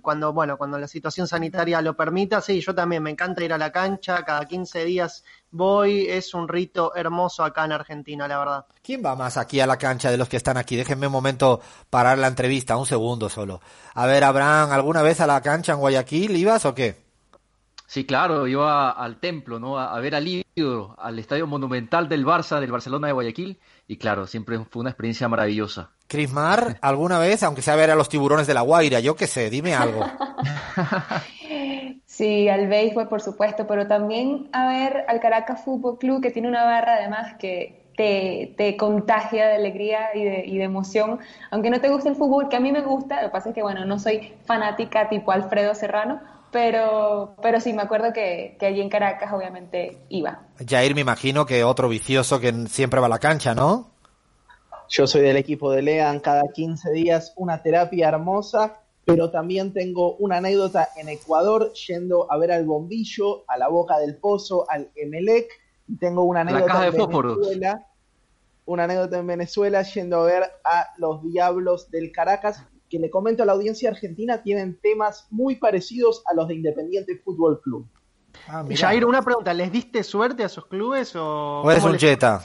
cuando, 0.01 0.33
bueno, 0.33 0.57
cuando 0.57 0.77
la 0.77 0.87
situación 0.87 1.27
sanitaria 1.27 1.81
lo 1.81 1.95
permita. 1.95 2.41
Sí, 2.41 2.61
yo 2.61 2.75
también 2.75 3.03
me 3.03 3.09
encanta 3.09 3.43
ir 3.43 3.53
a 3.53 3.57
la 3.57 3.71
cancha, 3.71 4.23
cada 4.23 4.45
15 4.45 4.85
días 4.85 5.23
voy, 5.51 6.05
es 6.07 6.33
un 6.33 6.47
rito 6.47 6.95
hermoso 6.95 7.43
acá 7.43 7.65
en 7.65 7.71
Argentina, 7.71 8.27
la 8.27 8.37
verdad. 8.37 8.65
¿Quién 8.83 9.03
va 9.03 9.15
más 9.15 9.37
aquí 9.37 9.59
a 9.59 9.67
la 9.67 9.77
cancha 9.77 10.11
de 10.11 10.17
los 10.17 10.29
que 10.29 10.37
están 10.37 10.57
aquí? 10.57 10.75
Déjenme 10.75 11.07
un 11.07 11.13
momento 11.13 11.61
parar 11.89 12.17
la 12.17 12.27
entrevista, 12.27 12.77
un 12.77 12.85
segundo 12.85 13.29
solo. 13.29 13.61
A 13.95 14.05
ver, 14.05 14.23
Abraham, 14.23 14.71
¿alguna 14.71 15.01
vez 15.01 15.21
a 15.21 15.27
la 15.27 15.41
cancha 15.41 15.73
en 15.73 15.79
Guayaquil 15.79 16.35
ibas 16.35 16.65
o 16.65 16.75
qué? 16.75 17.09
Sí, 17.87 18.05
claro, 18.05 18.45
iba 18.47 18.91
al 18.91 19.19
templo, 19.19 19.59
¿no? 19.59 19.79
A, 19.79 19.95
a 19.95 19.99
ver 19.99 20.13
a 20.13 20.19
Al 20.97 21.19
Estadio 21.19 21.47
Monumental 21.47 22.09
del 22.09 22.25
Barça, 22.25 22.59
del 22.59 22.71
Barcelona 22.71 23.07
de 23.07 23.13
Guayaquil, 23.13 23.59
y 23.87 23.97
claro, 23.97 24.27
siempre 24.27 24.59
fue 24.69 24.81
una 24.81 24.89
experiencia 24.89 25.27
maravillosa. 25.27 25.91
Crismar, 26.07 26.77
¿alguna 26.81 27.19
vez, 27.19 27.43
aunque 27.43 27.61
sea 27.61 27.75
ver 27.75 27.91
a 27.91 27.95
los 27.95 28.09
tiburones 28.09 28.47
de 28.47 28.53
la 28.53 28.61
Guaira, 28.61 28.99
yo 28.99 29.15
qué 29.15 29.27
sé, 29.27 29.49
dime 29.49 29.75
algo? 29.75 30.05
Sí, 32.19 32.49
al 32.49 32.67
béisbol, 32.67 33.07
por 33.07 33.21
supuesto, 33.21 33.65
pero 33.65 33.87
también 33.87 34.49
a 34.51 34.67
ver 34.67 35.05
al 35.07 35.21
Caracas 35.21 35.63
Fútbol 35.63 35.97
Club, 35.97 36.21
que 36.21 36.31
tiene 36.31 36.49
una 36.49 36.65
barra 36.65 36.95
además 36.95 37.35
que 37.39 37.79
te, 37.95 38.55
te 38.57 38.75
contagia 38.75 39.47
de 39.47 39.55
alegría 39.55 40.09
y 40.13 40.25
de, 40.25 40.43
y 40.45 40.57
de, 40.57 40.65
emoción. 40.65 41.19
Aunque 41.49 41.69
no 41.69 41.79
te 41.79 41.87
guste 41.87 42.09
el 42.09 42.15
fútbol, 42.15 42.49
que 42.49 42.57
a 42.57 42.59
mí 42.59 42.73
me 42.73 42.81
gusta, 42.81 43.21
lo 43.21 43.29
que 43.29 43.31
pasa 43.31 43.49
es 43.49 43.55
que, 43.55 43.61
bueno, 43.61 43.85
no 43.85 43.99
soy 43.99 44.33
fanática 44.43 45.07
tipo 45.07 45.31
Alfredo 45.31 45.73
Serrano, 45.75 46.19
pero, 46.51 47.35
pero 47.41 47.59
sí, 47.59 47.73
me 47.73 47.81
acuerdo 47.81 48.13
que, 48.13 48.57
que 48.59 48.65
allí 48.67 48.81
en 48.81 48.89
Caracas 48.89 49.31
obviamente 49.33 49.99
iba. 50.09 50.47
Jair, 50.67 50.95
me 50.95 51.01
imagino 51.01 51.45
que 51.45 51.63
otro 51.63 51.89
vicioso 51.89 52.39
que 52.39 52.51
siempre 52.67 52.99
va 52.99 53.07
a 53.07 53.09
la 53.09 53.19
cancha, 53.19 53.55
¿no? 53.55 53.91
Yo 54.89 55.05
soy 55.05 55.21
del 55.21 55.37
equipo 55.37 55.71
de 55.71 55.83
Lean, 55.83 56.19
cada 56.19 56.41
15 56.51 56.91
días 56.91 57.33
una 57.35 57.61
terapia 57.61 58.09
hermosa, 58.09 58.81
pero 59.05 59.29
también 59.29 59.71
tengo 59.71 60.15
una 60.15 60.37
anécdota 60.37 60.89
en 60.97 61.09
Ecuador 61.09 61.71
yendo 61.73 62.31
a 62.31 62.37
ver 62.37 62.51
al 62.51 62.65
bombillo, 62.65 63.43
a 63.47 63.57
la 63.57 63.67
boca 63.67 63.99
del 63.99 64.17
pozo, 64.17 64.65
al 64.69 64.89
Emelec, 64.95 65.47
y 65.87 65.97
tengo 65.97 66.23
una 66.23 66.41
anécdota 66.41 66.87
en 66.87 66.95
Venezuela, 66.95 67.87
una 68.65 68.83
anécdota 68.85 69.17
en 69.19 69.27
Venezuela 69.27 69.83
yendo 69.83 70.21
a 70.21 70.25
ver 70.25 70.43
a 70.63 70.87
los 70.97 71.21
Diablos 71.23 71.91
del 71.91 72.11
Caracas, 72.11 72.63
que 72.89 72.99
le 72.99 73.09
comento 73.09 73.43
a 73.43 73.45
la 73.45 73.53
audiencia 73.53 73.89
argentina, 73.89 74.41
tienen 74.41 74.79
temas 74.81 75.27
muy 75.29 75.55
parecidos 75.55 76.23
a 76.25 76.33
los 76.33 76.47
de 76.47 76.55
Independiente 76.55 77.17
Fútbol 77.23 77.61
Club. 77.61 77.87
Ah, 78.47 78.65
Jair, 78.69 79.05
una 79.05 79.21
pregunta, 79.21 79.53
¿les 79.53 79.71
diste 79.71 80.03
suerte 80.03 80.43
a 80.43 80.47
esos 80.47 80.65
clubes 80.65 81.15
o, 81.15 81.61
¿O 81.61 81.71
eres 81.71 81.83
un 81.83 81.97
jeta? 81.97 82.43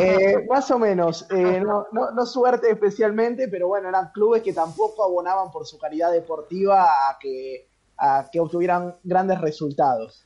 Eh, 0.00 0.46
más 0.48 0.70
o 0.70 0.78
menos, 0.78 1.26
eh, 1.30 1.60
no, 1.60 1.86
no, 1.92 2.10
no, 2.10 2.26
suerte 2.26 2.70
especialmente, 2.70 3.48
pero 3.48 3.68
bueno, 3.68 3.88
eran 3.88 4.10
clubes 4.12 4.42
que 4.42 4.52
tampoco 4.52 5.04
abonaban 5.04 5.50
por 5.50 5.66
su 5.66 5.78
calidad 5.78 6.10
deportiva 6.10 6.84
a 6.84 7.18
que, 7.20 7.68
a 7.96 8.28
que 8.30 8.40
obtuvieran 8.40 8.96
grandes 9.04 9.40
resultados. 9.40 10.24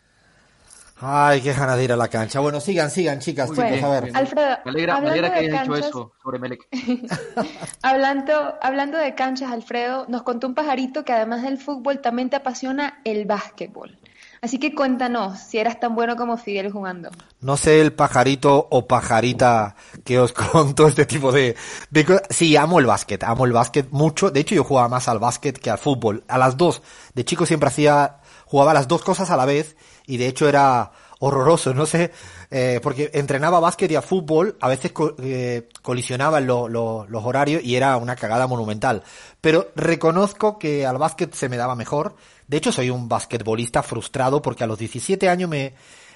Ay, 1.00 1.40
qué 1.40 1.52
ganas 1.52 1.76
de 1.76 1.84
ir 1.84 1.92
a 1.92 1.96
la 1.96 2.08
cancha. 2.08 2.40
Bueno, 2.40 2.60
sigan, 2.60 2.90
sigan, 2.90 3.18
chicas, 3.18 3.48
bueno, 3.48 3.74
chicos, 3.74 3.90
a 3.90 4.00
ver. 4.00 4.16
Alfredo, 4.16 4.58
me 4.64 4.70
alegra, 4.70 5.00
me 5.00 5.08
alegra 5.10 5.32
que 5.32 5.38
hayas 5.40 5.54
canchas, 5.58 5.78
hecho 5.78 5.88
eso 5.88 6.12
sobre 6.22 6.38
Melec. 6.38 6.68
hablando, 7.82 8.54
hablando 8.62 8.98
de 8.98 9.14
canchas, 9.14 9.50
Alfredo, 9.50 10.06
nos 10.08 10.22
contó 10.22 10.46
un 10.46 10.54
pajarito 10.54 11.04
que 11.04 11.12
además 11.12 11.42
del 11.42 11.58
fútbol 11.58 12.00
también 12.00 12.30
te 12.30 12.36
apasiona 12.36 13.00
el 13.04 13.24
básquetbol. 13.26 13.98
Así 14.40 14.58
que 14.58 14.74
cuéntanos 14.74 15.38
si 15.38 15.58
eras 15.58 15.80
tan 15.80 15.94
bueno 15.94 16.16
como 16.16 16.36
Fidel 16.36 16.70
jugando. 16.70 17.08
No 17.40 17.56
sé 17.56 17.80
el 17.80 17.94
pajarito 17.94 18.68
o 18.70 18.86
pajarita 18.86 19.74
que 20.04 20.18
os 20.20 20.32
contó 20.52 20.86
este 20.86 21.06
tipo 21.06 21.32
de, 21.32 21.56
de 21.90 22.04
cosas. 22.04 22.22
Sí, 22.30 22.54
amo 22.54 22.78
el 22.78 22.86
básquet, 22.86 23.24
amo 23.24 23.46
el 23.46 23.52
básquet 23.52 23.88
mucho. 23.90 24.30
De 24.30 24.40
hecho, 24.40 24.54
yo 24.54 24.62
jugaba 24.62 24.88
más 24.88 25.08
al 25.08 25.18
básquet 25.18 25.58
que 25.58 25.70
al 25.70 25.78
fútbol. 25.78 26.24
A 26.28 26.38
las 26.38 26.56
dos. 26.56 26.82
De 27.14 27.24
chico 27.24 27.46
siempre 27.46 27.68
hacía, 27.68 28.18
jugaba 28.44 28.74
las 28.74 28.86
dos 28.86 29.02
cosas 29.02 29.30
a 29.30 29.36
la 29.36 29.46
vez 29.46 29.76
y 30.06 30.16
de 30.16 30.28
hecho 30.28 30.48
era 30.48 30.92
horroroso, 31.20 31.72
no 31.72 31.86
sé, 31.86 32.10
eh, 32.50 32.80
porque 32.82 33.10
entrenaba 33.14 33.60
básquet 33.60 33.90
y 33.90 33.94
a 33.94 34.02
fútbol, 34.02 34.56
a 34.60 34.68
veces 34.68 34.92
co 34.92 35.16
eh, 35.22 35.68
colisionaban 35.80 36.46
lo, 36.46 36.68
lo, 36.68 37.06
los 37.08 37.24
horarios 37.24 37.62
y 37.64 37.76
era 37.76 37.96
una 37.96 38.16
cagada 38.16 38.46
monumental. 38.46 39.02
Pero 39.40 39.70
reconozco 39.74 40.58
que 40.58 40.84
al 40.84 40.98
básquet 40.98 41.32
se 41.34 41.48
me 41.48 41.56
daba 41.56 41.74
mejor. 41.76 42.16
De 42.46 42.58
hecho, 42.58 42.72
soy 42.72 42.90
un 42.90 43.08
basquetbolista 43.08 43.82
frustrado 43.82 44.42
porque 44.42 44.64
a 44.64 44.66
los 44.66 44.78
17 44.78 45.28
años 45.28 45.48
me, 45.48 45.74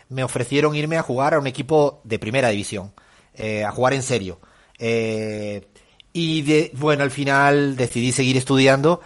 me 0.09 0.25
ofrecieron 0.25 0.75
irme 0.75 0.97
a 0.97 1.03
jugar 1.03 1.35
a 1.35 1.39
un 1.39 1.47
equipo 1.47 2.01
de 2.05 2.19
primera 2.19 2.49
división, 2.49 2.93
eh, 3.35 3.65
a 3.65 3.71
jugar 3.71 3.95
en 3.95 4.03
serio. 4.03 4.41
Eh, 4.79 5.67
y 6.13 6.43
de, 6.43 6.71
bueno, 6.75 7.03
al 7.03 7.11
final 7.11 7.77
decidí 7.77 8.13
seguir 8.13 8.37
estudiando. 8.37 9.01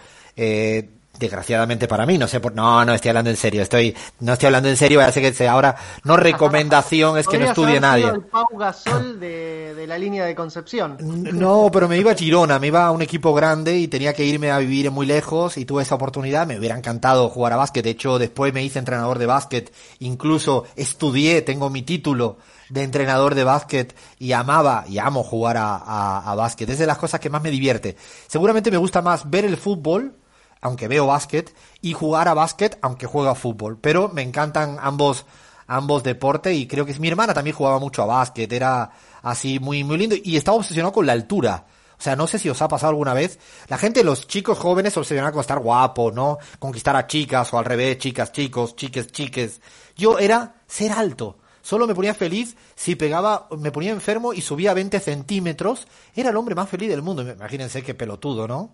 Desgraciadamente 1.23 1.87
para 1.87 2.05
mí, 2.05 2.17
no 2.17 2.27
sé 2.27 2.39
por, 2.39 2.53
no, 2.53 2.83
no 2.83 2.93
estoy 2.93 3.09
hablando 3.09 3.29
en 3.29 3.37
serio, 3.37 3.61
estoy, 3.61 3.95
no 4.19 4.33
estoy 4.33 4.47
hablando 4.47 4.69
en 4.69 4.77
serio, 4.77 5.01
sé 5.11 5.21
que 5.21 5.33
sea 5.33 5.53
ahora, 5.53 5.75
no 6.03 6.17
recomendación 6.17 7.17
es 7.17 7.27
que 7.27 7.39
no 7.39 7.45
estudie 7.45 7.79
nadie. 7.79 8.07
el 8.07 8.21
Pau 8.21 8.45
Gasol 8.57 9.19
de, 9.19 9.73
de, 9.73 9.87
la 9.87 9.97
línea 9.97 10.25
de 10.25 10.35
Concepción. 10.35 10.97
No, 10.99 11.69
pero 11.71 11.87
me 11.87 11.97
iba 11.97 12.11
a 12.11 12.15
Girona, 12.15 12.59
me 12.59 12.67
iba 12.67 12.85
a 12.85 12.91
un 12.91 13.01
equipo 13.01 13.33
grande 13.33 13.77
y 13.77 13.87
tenía 13.87 14.13
que 14.13 14.25
irme 14.25 14.51
a 14.51 14.59
vivir 14.59 14.91
muy 14.91 15.05
lejos 15.05 15.57
y 15.57 15.65
tuve 15.65 15.83
esa 15.83 15.95
oportunidad, 15.95 16.45
me 16.45 16.59
hubiera 16.59 16.77
encantado 16.77 17.29
jugar 17.29 17.53
a 17.53 17.57
básquet, 17.57 17.83
de 17.83 17.91
hecho 17.91 18.19
después 18.19 18.53
me 18.53 18.63
hice 18.63 18.79
entrenador 18.79 19.17
de 19.17 19.25
básquet, 19.25 19.73
incluso 19.99 20.65
estudié, 20.75 21.41
tengo 21.41 21.69
mi 21.69 21.83
título 21.83 22.37
de 22.69 22.83
entrenador 22.83 23.35
de 23.35 23.43
básquet 23.43 23.95
y 24.19 24.33
amaba 24.33 24.83
y 24.89 24.97
amo 24.97 25.23
jugar 25.23 25.57
a, 25.57 25.75
a, 25.75 26.31
a 26.31 26.35
básquet, 26.35 26.69
es 26.69 26.79
de 26.79 26.85
las 26.85 26.97
cosas 26.97 27.19
que 27.19 27.29
más 27.29 27.41
me 27.41 27.51
divierte. 27.51 27.95
Seguramente 28.27 28.71
me 28.71 28.77
gusta 28.77 29.01
más 29.01 29.29
ver 29.29 29.45
el 29.45 29.57
fútbol 29.57 30.15
aunque 30.63 30.87
veo 30.87 31.05
básquet, 31.05 31.53
y 31.81 31.93
jugar 31.93 32.27
a 32.27 32.33
básquet, 32.33 32.79
aunque 32.81 33.05
juego 33.05 33.29
a 33.29 33.35
fútbol. 33.35 33.77
Pero 33.79 34.09
me 34.09 34.21
encantan 34.21 34.77
ambos, 34.81 35.25
ambos 35.67 36.03
deportes 36.03 36.55
y 36.55 36.67
creo 36.67 36.85
que 36.85 36.97
mi 36.99 37.09
hermana 37.09 37.33
también 37.33 37.55
jugaba 37.55 37.79
mucho 37.79 38.01
a 38.01 38.05
básquet, 38.05 38.51
era 38.51 38.89
así 39.21 39.59
muy, 39.59 39.83
muy 39.83 39.97
lindo 39.97 40.15
y 40.21 40.37
estaba 40.37 40.57
obsesionado 40.57 40.93
con 40.93 41.05
la 41.05 41.13
altura. 41.13 41.65
O 41.99 42.01
sea, 42.03 42.15
no 42.15 42.27
sé 42.27 42.39
si 42.39 42.49
os 42.49 42.61
ha 42.61 42.67
pasado 42.67 42.89
alguna 42.89 43.13
vez. 43.13 43.39
La 43.67 43.77
gente, 43.77 44.03
los 44.03 44.27
chicos 44.27 44.57
jóvenes, 44.57 44.97
obsesionados 44.97 45.33
con 45.33 45.41
estar 45.41 45.59
guapo, 45.59 46.11
¿no? 46.11 46.37
Conquistar 46.59 46.95
a 46.95 47.07
chicas 47.07 47.53
o 47.53 47.57
al 47.57 47.65
revés, 47.65 47.97
chicas, 47.97 48.31
chicos, 48.31 48.75
chiques, 48.75 49.11
chiques. 49.11 49.61
Yo 49.95 50.17
era 50.17 50.55
ser 50.65 50.91
alto. 50.91 51.37
Solo 51.61 51.87
me 51.87 51.95
ponía 51.95 52.13
feliz 52.13 52.57
si 52.75 52.95
pegaba, 52.95 53.47
me 53.57 53.71
ponía 53.71 53.91
enfermo 53.91 54.33
y 54.33 54.41
subía 54.41 54.73
20 54.73 54.99
centímetros. 54.99 55.87
Era 56.13 56.31
el 56.31 56.37
hombre 56.37 56.55
más 56.55 56.67
feliz 56.67 56.89
del 56.89 57.01
mundo. 57.01 57.21
Imagínense 57.21 57.83
qué 57.83 57.93
pelotudo, 57.93 58.47
¿no? 58.47 58.73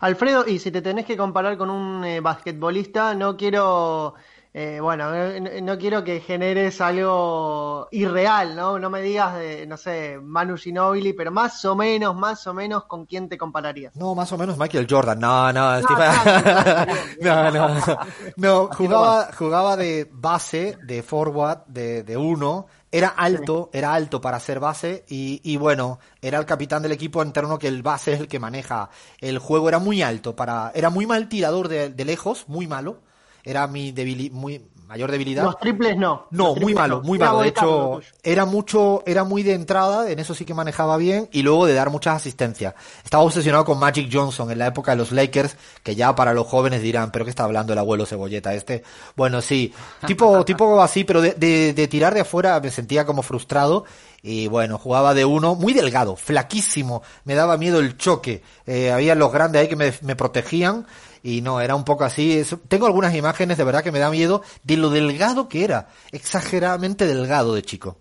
Alfredo, 0.00 0.46
y 0.46 0.58
si 0.58 0.70
te 0.70 0.82
tenés 0.82 1.06
que 1.06 1.16
comparar 1.16 1.56
con 1.58 1.70
un 1.70 2.04
eh, 2.04 2.20
basquetbolista, 2.20 3.14
no 3.14 3.36
quiero, 3.36 4.14
eh, 4.52 4.80
bueno, 4.80 5.12
no, 5.12 5.60
no, 5.62 5.78
quiero 5.78 6.02
que 6.02 6.18
generes 6.18 6.80
algo 6.80 7.86
irreal, 7.92 8.56
¿no? 8.56 8.80
No 8.80 8.90
me 8.90 9.00
digas, 9.00 9.36
de, 9.36 9.64
no 9.64 9.76
sé, 9.76 10.18
Manu 10.20 10.56
Ginobili, 10.56 11.12
pero 11.12 11.30
más 11.30 11.64
o 11.64 11.76
menos, 11.76 12.16
más 12.16 12.44
o 12.48 12.54
menos, 12.54 12.84
¿con 12.86 13.06
quién 13.06 13.28
te 13.28 13.38
compararías? 13.38 13.94
No, 13.94 14.16
más 14.16 14.32
o 14.32 14.38
menos 14.38 14.58
Michael 14.58 14.88
Jordan. 14.90 15.20
No, 15.20 15.52
no, 15.52 15.80
no, 17.20 17.50
no, 17.50 17.50
no, 17.52 17.98
no, 18.36 18.68
jugaba, 18.76 19.30
jugaba 19.32 19.76
de 19.76 20.08
base, 20.10 20.76
de 20.82 21.04
forward, 21.04 21.66
de, 21.68 22.02
de 22.02 22.16
uno, 22.16 22.66
era 22.90 23.08
alto, 23.08 23.70
era 23.72 23.94
alto 23.94 24.20
para 24.20 24.40
ser 24.40 24.58
base 24.58 25.04
y, 25.08 25.40
y, 25.44 25.58
bueno, 25.58 26.00
era 26.20 26.40
el 26.40 26.44
capitán 26.44 26.82
del 26.82 26.90
equipo 26.90 27.22
interno 27.22 27.56
que 27.56 27.68
el 27.68 27.82
base 27.82 28.14
es 28.14 28.20
el 28.20 28.26
que 28.26 28.40
maneja. 28.40 28.90
El 29.20 29.38
juego, 29.38 29.68
era 29.68 29.78
muy 29.78 30.02
alto 30.02 30.34
para, 30.34 30.72
era 30.74 30.90
muy 30.90 31.06
mal 31.06 31.28
tirador 31.28 31.68
de, 31.68 31.90
de 31.90 32.04
lejos, 32.04 32.48
muy 32.48 32.66
malo, 32.66 32.98
era 33.44 33.66
mi 33.66 33.92
debili 33.92 34.30
muy 34.30 34.60
mayor 34.90 35.12
debilidad. 35.12 35.44
Los 35.44 35.56
triples 35.58 35.96
no. 35.96 36.26
No, 36.32 36.46
triples 36.54 36.64
muy 36.64 36.74
malo, 36.74 36.96
no. 36.96 37.02
muy 37.04 37.18
malo. 37.18 37.40
De 37.42 37.48
hecho, 37.48 38.00
era 38.24 38.44
mucho, 38.44 39.04
era 39.06 39.22
muy 39.22 39.44
de 39.44 39.54
entrada, 39.54 40.10
en 40.10 40.18
eso 40.18 40.34
sí 40.34 40.44
que 40.44 40.52
manejaba 40.52 40.96
bien, 40.96 41.28
y 41.30 41.42
luego 41.42 41.64
de 41.66 41.74
dar 41.74 41.90
muchas 41.90 42.16
asistencias. 42.16 42.74
Estaba 43.04 43.22
obsesionado 43.22 43.64
con 43.64 43.78
Magic 43.78 44.10
Johnson 44.12 44.50
en 44.50 44.58
la 44.58 44.66
época 44.66 44.90
de 44.90 44.96
los 44.96 45.12
Lakers, 45.12 45.56
que 45.84 45.94
ya 45.94 46.16
para 46.16 46.34
los 46.34 46.48
jóvenes 46.48 46.82
dirán, 46.82 47.12
pero 47.12 47.24
¿qué 47.24 47.30
está 47.30 47.44
hablando 47.44 47.72
el 47.72 47.78
abuelo 47.78 48.04
cebolleta 48.04 48.52
este? 48.52 48.82
Bueno, 49.14 49.40
sí, 49.40 49.72
tipo, 50.08 50.44
tipo 50.44 50.82
así, 50.82 51.04
pero 51.04 51.20
de, 51.22 51.34
de, 51.34 51.72
de 51.72 51.86
tirar 51.86 52.12
de 52.12 52.22
afuera 52.22 52.58
me 52.58 52.72
sentía 52.72 53.06
como 53.06 53.22
frustrado 53.22 53.84
y 54.22 54.48
bueno, 54.48 54.76
jugaba 54.76 55.14
de 55.14 55.24
uno, 55.24 55.54
muy 55.54 55.72
delgado, 55.72 56.16
flaquísimo, 56.16 57.02
me 57.24 57.34
daba 57.34 57.56
miedo 57.56 57.78
el 57.78 57.96
choque, 57.96 58.42
eh, 58.66 58.90
había 58.90 59.14
los 59.14 59.32
grandes 59.32 59.62
ahí 59.62 59.68
que 59.68 59.76
me, 59.76 59.92
me 60.02 60.16
protegían 60.16 60.86
y 61.22 61.42
no, 61.42 61.60
era 61.60 61.74
un 61.74 61.84
poco 61.84 62.04
así. 62.04 62.38
Eso, 62.38 62.58
tengo 62.68 62.86
algunas 62.86 63.14
imágenes 63.14 63.58
de 63.58 63.64
verdad 63.64 63.82
que 63.82 63.92
me 63.92 63.98
da 63.98 64.10
miedo 64.10 64.42
de 64.62 64.76
lo 64.76 64.90
delgado 64.90 65.48
que 65.48 65.64
era, 65.64 65.88
exageradamente 66.12 67.06
delgado 67.06 67.54
de 67.54 67.62
chico. 67.62 67.98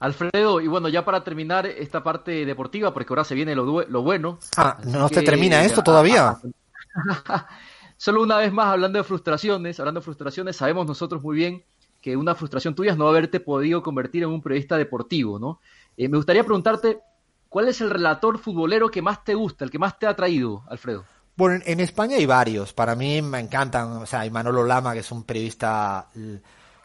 Alfredo, 0.00 0.60
y 0.62 0.66
bueno, 0.66 0.88
ya 0.88 1.04
para 1.04 1.22
terminar 1.22 1.66
esta 1.66 2.02
parte 2.02 2.46
deportiva, 2.46 2.94
porque 2.94 3.12
ahora 3.12 3.24
se 3.24 3.34
viene 3.34 3.54
lo, 3.54 3.82
lo 3.86 4.02
bueno. 4.02 4.38
Ah, 4.56 4.78
¿no 4.84 5.08
se 5.08 5.22
termina 5.22 5.62
esto 5.62 5.82
todavía? 5.82 6.38
Solo 7.98 8.22
una 8.22 8.38
vez 8.38 8.50
más, 8.50 8.68
hablando 8.68 8.98
de 8.98 9.04
frustraciones, 9.04 9.78
hablando 9.78 10.00
de 10.00 10.04
frustraciones, 10.04 10.56
sabemos 10.56 10.86
nosotros 10.86 11.22
muy 11.22 11.36
bien 11.36 11.64
que 12.00 12.16
una 12.16 12.34
frustración 12.34 12.74
tuya 12.74 12.92
es 12.92 12.96
no 12.96 13.06
haberte 13.06 13.40
podido 13.40 13.82
convertir 13.82 14.22
en 14.22 14.30
un 14.30 14.40
periodista 14.40 14.78
deportivo, 14.78 15.38
¿no? 15.38 15.60
Eh, 15.98 16.08
me 16.08 16.16
gustaría 16.16 16.44
preguntarte, 16.44 17.00
¿cuál 17.50 17.68
es 17.68 17.82
el 17.82 17.90
relator 17.90 18.38
futbolero 18.38 18.88
que 18.88 19.02
más 19.02 19.22
te 19.22 19.34
gusta, 19.34 19.66
el 19.66 19.70
que 19.70 19.78
más 19.78 19.98
te 19.98 20.06
ha 20.06 20.16
traído, 20.16 20.64
Alfredo? 20.68 21.04
Bueno, 21.40 21.64
en 21.64 21.80
España 21.80 22.18
hay 22.18 22.26
varios. 22.26 22.74
Para 22.74 22.94
mí 22.94 23.22
me 23.22 23.40
encantan. 23.40 23.92
O 23.92 24.04
sea, 24.04 24.20
hay 24.20 24.30
Manolo 24.30 24.62
Lama, 24.62 24.92
que 24.92 24.98
es 24.98 25.10
un 25.10 25.22
periodista 25.22 26.06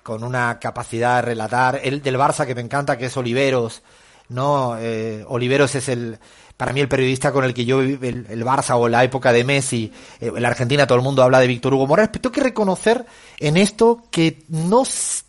con 0.02 0.24
una 0.24 0.58
capacidad 0.60 1.18
de 1.18 1.24
relatar. 1.24 1.82
El 1.84 2.02
del 2.02 2.16
Barça, 2.16 2.46
que 2.46 2.56
me 2.56 2.62
encanta, 2.62 2.98
que 2.98 3.08
es 3.08 3.18
Oliveros. 3.18 3.82
No, 4.30 4.78
eh, 4.80 5.26
Oliveros 5.28 5.76
es 5.76 5.90
el, 5.90 6.18
para 6.56 6.72
mí 6.72 6.80
el 6.80 6.88
periodista 6.88 7.34
con 7.34 7.44
el 7.44 7.54
que 7.54 7.66
yo 7.66 7.82
el, 7.82 8.00
el 8.02 8.46
Barça 8.46 8.78
o 8.78 8.88
la 8.88 9.04
época 9.04 9.34
de 9.34 9.44
Messi, 9.44 9.92
eh, 10.22 10.32
en 10.34 10.42
la 10.42 10.48
Argentina 10.48 10.88
todo 10.88 11.00
el 11.00 11.04
mundo 11.04 11.22
habla 11.22 11.42
de 11.42 11.48
Víctor 11.48 11.74
Hugo 11.74 11.88
Morales, 11.88 12.12
pero 12.14 12.22
tengo 12.22 12.34
que 12.36 12.42
reconocer 12.42 13.06
en 13.42 13.58
esto 13.58 14.04
que 14.10 14.46
no 14.48 14.84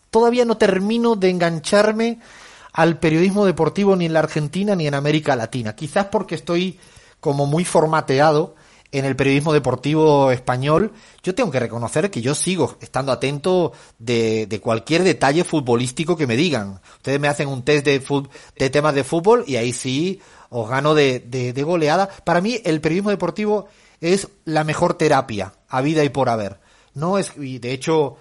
todavía 0.08 0.44
no 0.44 0.56
termino 0.56 1.16
de 1.16 1.30
engancharme 1.30 2.20
al 2.72 3.00
periodismo 3.00 3.44
deportivo 3.44 3.96
ni 3.96 4.06
en 4.06 4.12
la 4.12 4.20
Argentina 4.20 4.76
ni 4.76 4.86
en 4.86 4.94
América 4.94 5.34
Latina. 5.34 5.74
Quizás 5.74 6.06
porque 6.12 6.36
estoy 6.36 6.78
como 7.18 7.46
muy 7.46 7.64
formateado 7.64 8.54
en 8.92 9.04
el 9.04 9.16
periodismo 9.16 9.52
deportivo 9.52 10.30
español, 10.30 10.92
yo 11.22 11.34
tengo 11.34 11.50
que 11.50 11.60
reconocer 11.60 12.10
que 12.10 12.22
yo 12.22 12.34
sigo 12.34 12.76
estando 12.80 13.12
atento 13.12 13.72
de, 13.98 14.46
de 14.46 14.60
cualquier 14.60 15.02
detalle 15.02 15.44
futbolístico 15.44 16.16
que 16.16 16.26
me 16.26 16.36
digan. 16.36 16.80
Ustedes 16.96 17.20
me 17.20 17.28
hacen 17.28 17.48
un 17.48 17.62
test 17.62 17.84
de, 17.84 18.02
de 18.56 18.70
temas 18.70 18.94
de 18.94 19.04
fútbol 19.04 19.44
y 19.46 19.56
ahí 19.56 19.72
sí 19.72 20.20
os 20.50 20.68
gano 20.68 20.94
de, 20.94 21.20
de, 21.20 21.52
de 21.52 21.62
goleada. 21.62 22.08
Para 22.24 22.40
mí 22.40 22.60
el 22.64 22.80
periodismo 22.80 23.10
deportivo 23.10 23.66
es 24.00 24.28
la 24.44 24.64
mejor 24.64 24.94
terapia 24.94 25.52
a 25.68 25.80
vida 25.80 26.04
y 26.04 26.08
por 26.08 26.28
haber. 26.28 26.58
No 26.94 27.18
es, 27.18 27.32
y 27.36 27.58
de 27.58 27.72
hecho, 27.72 28.16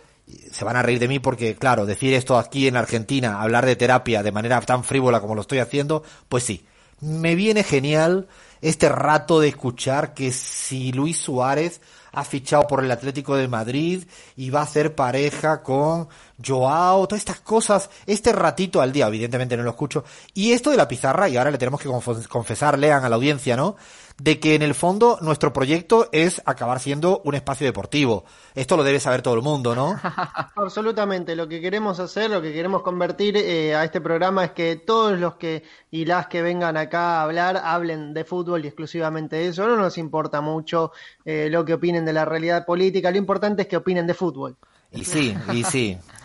se 0.51 0.65
van 0.65 0.75
a 0.75 0.81
reír 0.81 0.99
de 0.99 1.07
mí 1.07 1.19
porque, 1.19 1.55
claro, 1.55 1.85
decir 1.85 2.13
esto 2.13 2.37
aquí 2.37 2.67
en 2.67 2.77
Argentina, 2.77 3.41
hablar 3.41 3.65
de 3.65 3.75
terapia 3.75 4.23
de 4.23 4.31
manera 4.31 4.59
tan 4.61 4.83
frívola 4.83 5.21
como 5.21 5.35
lo 5.35 5.41
estoy 5.41 5.59
haciendo, 5.59 6.03
pues 6.27 6.43
sí, 6.43 6.65
me 6.99 7.35
viene 7.35 7.63
genial 7.63 8.27
este 8.65 8.89
rato 8.89 9.39
de 9.39 9.49
escuchar 9.49 10.15
que 10.15 10.31
si 10.31 10.91
Luis 10.91 11.19
Suárez 11.19 11.81
ha 12.11 12.23
fichado 12.23 12.65
por 12.65 12.83
el 12.83 12.89
Atlético 12.89 13.35
de 13.35 13.47
Madrid 13.47 14.05
y 14.35 14.49
va 14.49 14.61
a 14.61 14.63
hacer 14.63 14.95
pareja 14.95 15.61
con 15.61 16.07
Joao, 16.43 17.07
todas 17.07 17.21
estas 17.21 17.39
cosas, 17.39 17.89
este 18.05 18.31
ratito 18.31 18.81
al 18.81 18.91
día, 18.91 19.07
evidentemente 19.07 19.55
no 19.57 19.63
lo 19.63 19.69
escucho, 19.69 20.03
y 20.33 20.51
esto 20.51 20.71
de 20.71 20.77
la 20.77 20.87
pizarra, 20.87 21.29
y 21.29 21.37
ahora 21.37 21.51
le 21.51 21.57
tenemos 21.57 21.81
que 21.81 21.89
confesar, 22.27 22.77
lean 22.79 23.03
a 23.03 23.09
la 23.09 23.15
audiencia, 23.15 23.55
¿no? 23.55 23.75
de 24.17 24.39
que 24.39 24.55
en 24.55 24.61
el 24.61 24.75
fondo 24.75 25.17
nuestro 25.21 25.51
proyecto 25.51 26.07
es 26.11 26.41
acabar 26.45 26.79
siendo 26.79 27.21
un 27.25 27.35
espacio 27.35 27.67
deportivo. 27.67 28.23
Esto 28.53 28.77
lo 28.77 28.83
debe 28.83 28.99
saber 28.99 29.21
todo 29.21 29.33
el 29.33 29.41
mundo, 29.41 29.75
¿no? 29.75 29.99
Absolutamente. 30.55 31.35
Lo 31.35 31.49
que 31.49 31.59
queremos 31.59 31.99
hacer, 31.99 32.31
lo 32.31 32.41
que 32.41 32.53
queremos 32.53 32.81
convertir 32.81 33.35
eh, 33.35 33.75
a 33.75 33.83
este 33.83 33.99
programa 33.99 34.45
es 34.45 34.51
que 34.51 34.77
todos 34.77 35.19
los 35.19 35.35
que 35.35 35.63
y 35.91 36.05
las 36.05 36.27
que 36.27 36.41
vengan 36.41 36.77
acá 36.77 37.19
a 37.19 37.23
hablar 37.23 37.57
hablen 37.57 38.13
de 38.13 38.23
fútbol 38.23 38.63
y 38.63 38.67
exclusivamente 38.67 39.35
de 39.35 39.47
eso. 39.49 39.67
No 39.67 39.75
nos 39.75 39.97
importa 39.97 40.39
mucho 40.39 40.91
eh, 41.25 41.49
lo 41.51 41.65
que 41.65 41.73
opinen 41.73 42.05
de 42.05 42.13
la 42.13 42.23
realidad 42.23 42.65
política. 42.65 43.11
Lo 43.11 43.17
importante 43.17 43.63
es 43.63 43.67
que 43.67 43.77
opinen 43.77 44.07
de 44.07 44.13
fútbol. 44.13 44.55
Y 44.91 45.03
sí, 45.03 45.35
y 45.51 45.63
sí. 45.63 45.97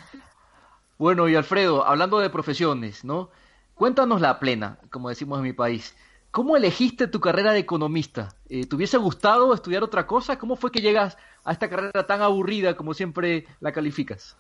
bueno, 1.01 1.31
y 1.31 1.35
Alfredo, 1.35 1.87
hablando 1.87 2.19
de 2.19 2.29
profesiones, 2.29 3.05
¿no? 3.07 3.31
Cuéntanos 3.75 4.21
la 4.21 4.39
plena, 4.39 4.79
como 4.91 5.09
decimos 5.09 5.39
en 5.39 5.45
mi 5.45 5.55
país. 5.55 5.95
¿Cómo 6.31 6.59
elegiste 6.59 7.07
tu 7.07 7.21
carrera 7.21 7.55
de 7.55 7.59
economista? 7.61 8.35
Eh, 8.51 8.67
¿Te 8.67 8.77
hubiese 8.77 8.99
gustado 8.99 9.55
estudiar 9.55 9.83
otra 9.83 10.07
cosa? 10.07 10.39
¿Cómo 10.39 10.57
fue 10.57 10.71
que 10.71 10.83
llegas 10.83 11.17
a 11.43 11.53
esta 11.53 11.71
carrera 11.71 12.07
tan 12.07 12.21
aburrida 12.21 12.77
como 12.77 12.93
siempre 12.93 13.47
la 13.61 13.73
calificas? 13.73 14.37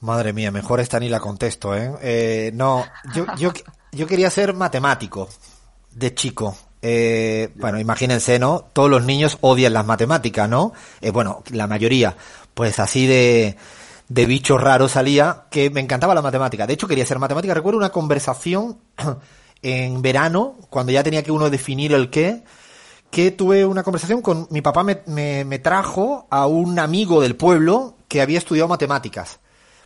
Madre 0.00 0.34
mía, 0.34 0.50
mejor 0.50 0.80
esta 0.80 1.00
ni 1.00 1.08
la 1.08 1.18
contesto, 1.18 1.74
¿eh? 1.74 1.90
eh 2.02 2.50
no, 2.52 2.84
yo, 3.14 3.24
yo, 3.38 3.54
yo 3.90 4.06
quería 4.06 4.28
ser 4.28 4.52
matemático 4.52 5.30
de 5.92 6.12
chico. 6.12 6.58
Eh, 6.82 7.54
bueno, 7.54 7.80
imagínense, 7.80 8.38
¿no? 8.38 8.66
Todos 8.74 8.90
los 8.90 9.06
niños 9.06 9.38
odian 9.40 9.72
las 9.72 9.86
matemáticas, 9.86 10.46
¿no? 10.46 10.74
Eh, 11.00 11.10
bueno, 11.10 11.42
la 11.52 11.66
mayoría. 11.66 12.18
Pues 12.52 12.80
así 12.80 13.06
de, 13.06 13.56
de 14.08 14.26
bicho 14.26 14.58
raro 14.58 14.88
salía 14.88 15.46
que 15.50 15.70
me 15.70 15.80
encantaba 15.80 16.14
la 16.14 16.22
matemática. 16.22 16.66
De 16.66 16.74
hecho, 16.74 16.86
quería 16.86 17.06
ser 17.06 17.18
matemática. 17.18 17.54
Recuerdo 17.54 17.78
una 17.78 17.90
conversación 17.90 18.78
en 19.62 20.02
verano, 20.02 20.56
cuando 20.70 20.92
ya 20.92 21.02
tenía 21.02 21.22
que 21.22 21.32
uno 21.32 21.50
definir 21.50 21.92
el 21.92 22.10
qué, 22.10 22.44
que 23.10 23.30
tuve 23.30 23.64
una 23.64 23.82
conversación 23.82 24.22
con 24.22 24.46
mi 24.50 24.60
papá 24.62 24.84
me, 24.84 25.02
me, 25.06 25.58
trajo 25.58 26.26
a 26.30 26.46
un 26.46 26.78
amigo 26.78 27.20
del 27.20 27.36
pueblo 27.36 27.96
que 28.08 28.20
había 28.20 28.38
estudiado 28.38 28.68
matemáticas 28.68 29.40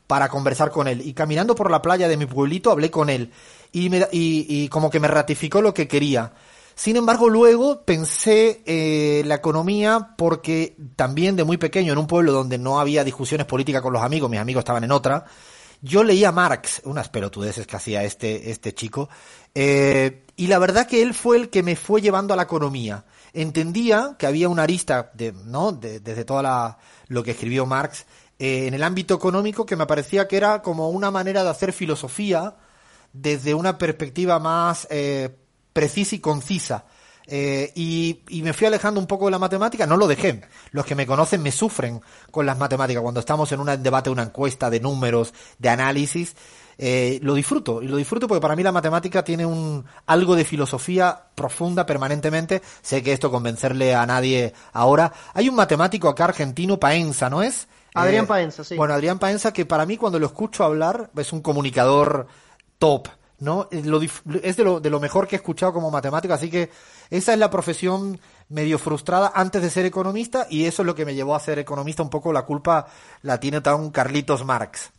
para 0.07 0.29
conversar 0.29 0.71
con 0.71 0.89
él. 0.89 1.01
Y 1.03 1.15
caminando 1.15 1.55
por 1.55 1.71
la 1.71 1.83
playa 1.83 2.09
de 2.09 2.17
mi 2.17 2.27
pueblito 2.27 2.71
hablé 2.71 2.91
con 2.91 3.09
él 3.09 3.33
y, 3.73 3.89
me, 3.89 3.99
y, 4.11 4.47
y 4.49 4.69
como 4.69 4.91
que 4.91 5.01
me 5.01 5.09
ratificó 5.09 5.63
lo 5.63 5.73
que 5.73 5.89
quería. 5.89 6.33
Sin 6.81 6.97
embargo, 6.97 7.29
luego 7.29 7.85
pensé 7.85 8.63
eh, 8.65 9.23
la 9.27 9.35
economía 9.35 10.15
porque 10.17 10.79
también 10.97 11.37
de 11.37 11.45
muy 11.45 11.59
pequeño, 11.59 11.93
en 11.93 11.99
un 11.99 12.07
pueblo 12.07 12.33
donde 12.33 12.57
no 12.57 12.81
había 12.81 13.05
discusiones 13.05 13.47
políticas 13.47 13.83
con 13.83 13.93
los 13.93 14.01
amigos, 14.01 14.31
mis 14.31 14.41
amigos 14.41 14.63
estaban 14.63 14.85
en 14.85 14.91
otra, 14.91 15.27
yo 15.83 16.03
leía 16.03 16.33
Marx, 16.33 16.81
unas 16.87 17.11
pelotudeces 17.11 17.67
que 17.67 17.77
hacía 17.77 18.03
este, 18.05 18.51
este 18.51 18.73
chico, 18.73 19.11
eh, 19.55 20.25
y 20.37 20.47
la 20.47 20.59
verdad 20.59 20.87
que 20.87 21.03
él 21.03 21.13
fue 21.13 21.37
el 21.37 21.51
que 21.51 21.63
me 21.63 21.77
fue 21.77 22.01
llevando 22.01 22.33
a 22.33 22.37
la 22.39 22.45
economía. 22.45 23.05
Entendía 23.35 24.17
que 24.19 24.27
había 24.27 24.49
una 24.49 24.63
arista, 24.63 25.11
de, 25.13 25.33
¿no? 25.33 25.73
desde 25.73 26.25
toda 26.25 26.43
la, 26.43 26.79
lo 27.09 27.23
que 27.23 27.33
escribió 27.33 27.67
Marx, 27.67 28.07
eh, 28.39 28.69
en 28.69 28.73
el 28.73 28.83
ámbito 28.83 29.15
económico 29.15 29.67
que 29.67 29.77
me 29.77 29.85
parecía 29.85 30.27
que 30.27 30.39
era 30.39 30.63
como 30.63 30.89
una 30.89 31.11
manera 31.11 31.45
de 31.45 31.51
hacer 31.51 31.75
filosofía 31.75 32.55
desde 33.13 33.53
una 33.53 33.77
perspectiva 33.77 34.39
más 34.39 34.87
eh, 34.91 35.40
precisa 35.73 36.15
y 36.15 36.19
concisa. 36.19 36.85
Eh, 37.33 37.71
y, 37.77 38.23
y, 38.29 38.43
me 38.43 38.53
fui 38.53 38.67
alejando 38.67 38.99
un 38.99 39.07
poco 39.07 39.27
de 39.27 39.31
la 39.31 39.39
matemática, 39.39 39.87
no 39.87 39.97
lo 39.97 40.09
dejé. 40.09 40.41
Los 40.73 40.85
que 40.85 40.97
me 40.97 41.07
conocen 41.07 41.43
me 41.43 41.53
sufren 41.53 42.01
con 42.31 42.45
las 42.45 42.59
matemáticas. 42.59 43.03
Cuando 43.03 43.21
estamos 43.21 43.53
en 43.53 43.61
un 43.61 43.83
debate, 43.83 44.11
una 44.11 44.25
encuesta 44.25 44.69
de 44.69 44.81
números, 44.81 45.33
de 45.59 45.69
análisis, 45.69 46.35
eh, 46.77 47.21
lo 47.23 47.35
disfruto. 47.35 47.83
Y 47.83 47.89
lo 47.89 47.99
disfruto 47.99 48.27
porque 48.27 48.41
para 48.41 48.57
mí 48.57 48.63
la 48.63 48.73
matemática 48.73 49.23
tiene 49.23 49.47
un 49.47 49.85
algo 50.07 50.35
de 50.35 50.45
filosofía 50.45 51.27
profunda 51.35 51.87
permanentemente. 51.87 52.63
Sé 52.83 53.03
que 53.03 53.13
esto 53.13 53.31
convencerle 53.31 53.95
a 53.95 54.05
nadie 54.07 54.55
ahora. 54.73 55.13
Hay 55.35 55.49
un 55.49 55.55
matemático 55.55 56.09
acá 56.09 56.25
argentino, 56.25 56.81
Paenza, 56.81 57.31
¿no 57.31 57.43
es? 57.43 57.69
Adrián 57.95 58.25
eh, 58.25 58.29
Paenza, 58.29 58.65
sí. 58.65 58.77
Bueno, 58.77 58.95
Adrián 58.95 59.19
Paenza, 59.19 59.53
que 59.53 59.67
para 59.67 59.85
mí 59.87 59.99
cuando 59.99 60.19
lo 60.19 60.27
escucho 60.27 60.65
hablar 60.65 61.11
es 61.17 61.33
un 61.33 61.43
comunicador 61.43 62.27
top. 62.79 63.09
¿No? 63.41 63.69
es 63.71 63.83
de 64.57 64.65
lo, 64.65 64.81
de 64.81 64.91
lo 64.91 65.01
mejor 65.01 65.27
que 65.27 65.37
he 65.37 65.39
escuchado 65.39 65.73
como 65.73 65.91
matemático, 65.91 66.35
así 66.35 66.51
que 66.51 66.71
esa 67.11 67.33
es 67.33 67.39
la 67.39 67.51
profesión 67.51 68.21
medio 68.49 68.79
frustrada 68.79 69.33
antes 69.35 69.63
de 69.63 69.71
ser 69.71 69.87
economista 69.87 70.47
y 70.49 70.67
eso 70.67 70.83
es 70.83 70.87
lo 70.87 70.95
que 70.95 71.05
me 71.05 71.15
llevó 71.15 71.35
a 71.35 71.41
ser 71.41 71.59
economista. 71.59 72.03
Un 72.03 72.11
poco 72.11 72.33
la 72.33 72.43
culpa 72.43 72.87
la 73.23 73.41
tiene 73.41 73.61
tan 73.61 73.91
Carlitos 73.91 74.45
Marx. 74.45 74.93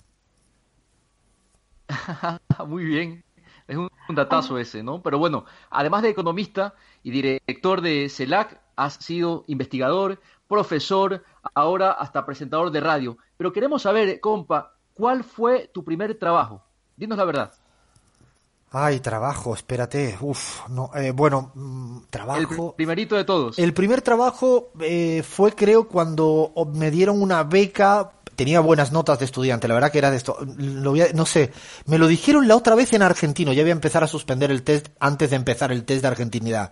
Muy 2.67 2.85
bien. 2.85 3.23
Es 3.67 3.77
un, 3.77 3.89
datazo 4.09 4.57
ese, 4.57 4.83
¿no? 4.83 5.01
Pero 5.01 5.19
bueno, 5.19 5.45
además 5.69 6.01
de 6.01 6.09
economista 6.09 6.73
y 7.03 7.11
director 7.11 7.79
de 7.79 8.09
CELAC, 8.09 8.59
has 8.75 8.95
sido 8.95 9.45
investigador, 9.47 10.19
profesor, 10.47 11.23
ahora 11.53 11.91
hasta 11.91 12.25
presentador 12.25 12.71
de 12.71 12.81
radio. 12.81 13.17
Pero 13.37 13.53
queremos 13.53 13.83
saber, 13.83 14.19
compa, 14.19 14.75
¿cuál 14.93 15.23
fue 15.23 15.69
tu 15.73 15.85
primer 15.85 16.15
trabajo? 16.15 16.65
Dinos 16.97 17.17
la 17.17 17.23
verdad. 17.23 17.53
Ay, 18.73 19.01
trabajo, 19.01 19.53
espérate. 19.53 20.17
Uf, 20.21 20.69
no, 20.69 20.91
eh, 20.95 21.11
bueno, 21.11 21.51
mm, 21.53 22.03
trabajo. 22.09 22.69
El 22.69 22.75
primerito 22.75 23.17
de 23.17 23.25
todos. 23.25 23.59
El 23.59 23.73
primer 23.73 24.01
trabajo 24.01 24.71
eh, 24.79 25.23
fue, 25.27 25.51
creo, 25.53 25.89
cuando 25.89 26.53
me 26.73 26.89
dieron 26.89 27.21
una 27.21 27.43
beca. 27.43 28.11
Tenía 28.33 28.61
buenas 28.61 28.93
notas 28.93 29.19
de 29.19 29.25
estudiante, 29.25 29.67
la 29.67 29.73
verdad 29.73 29.91
que 29.91 29.97
era 29.97 30.09
de 30.09 30.15
esto. 30.15 30.37
Lo 30.57 30.95
no 31.13 31.25
sé, 31.25 31.51
me 31.85 31.97
lo 31.97 32.07
dijeron 32.07 32.47
la 32.47 32.55
otra 32.55 32.73
vez 32.73 32.93
en 32.93 33.01
argentino. 33.01 33.51
Ya 33.51 33.61
voy 33.61 33.71
a 33.71 33.73
empezar 33.73 34.05
a 34.05 34.07
suspender 34.07 34.49
el 34.51 34.63
test 34.63 34.87
antes 35.01 35.29
de 35.29 35.35
empezar 35.35 35.73
el 35.73 35.83
test 35.83 36.01
de 36.01 36.07
argentinidad. 36.07 36.71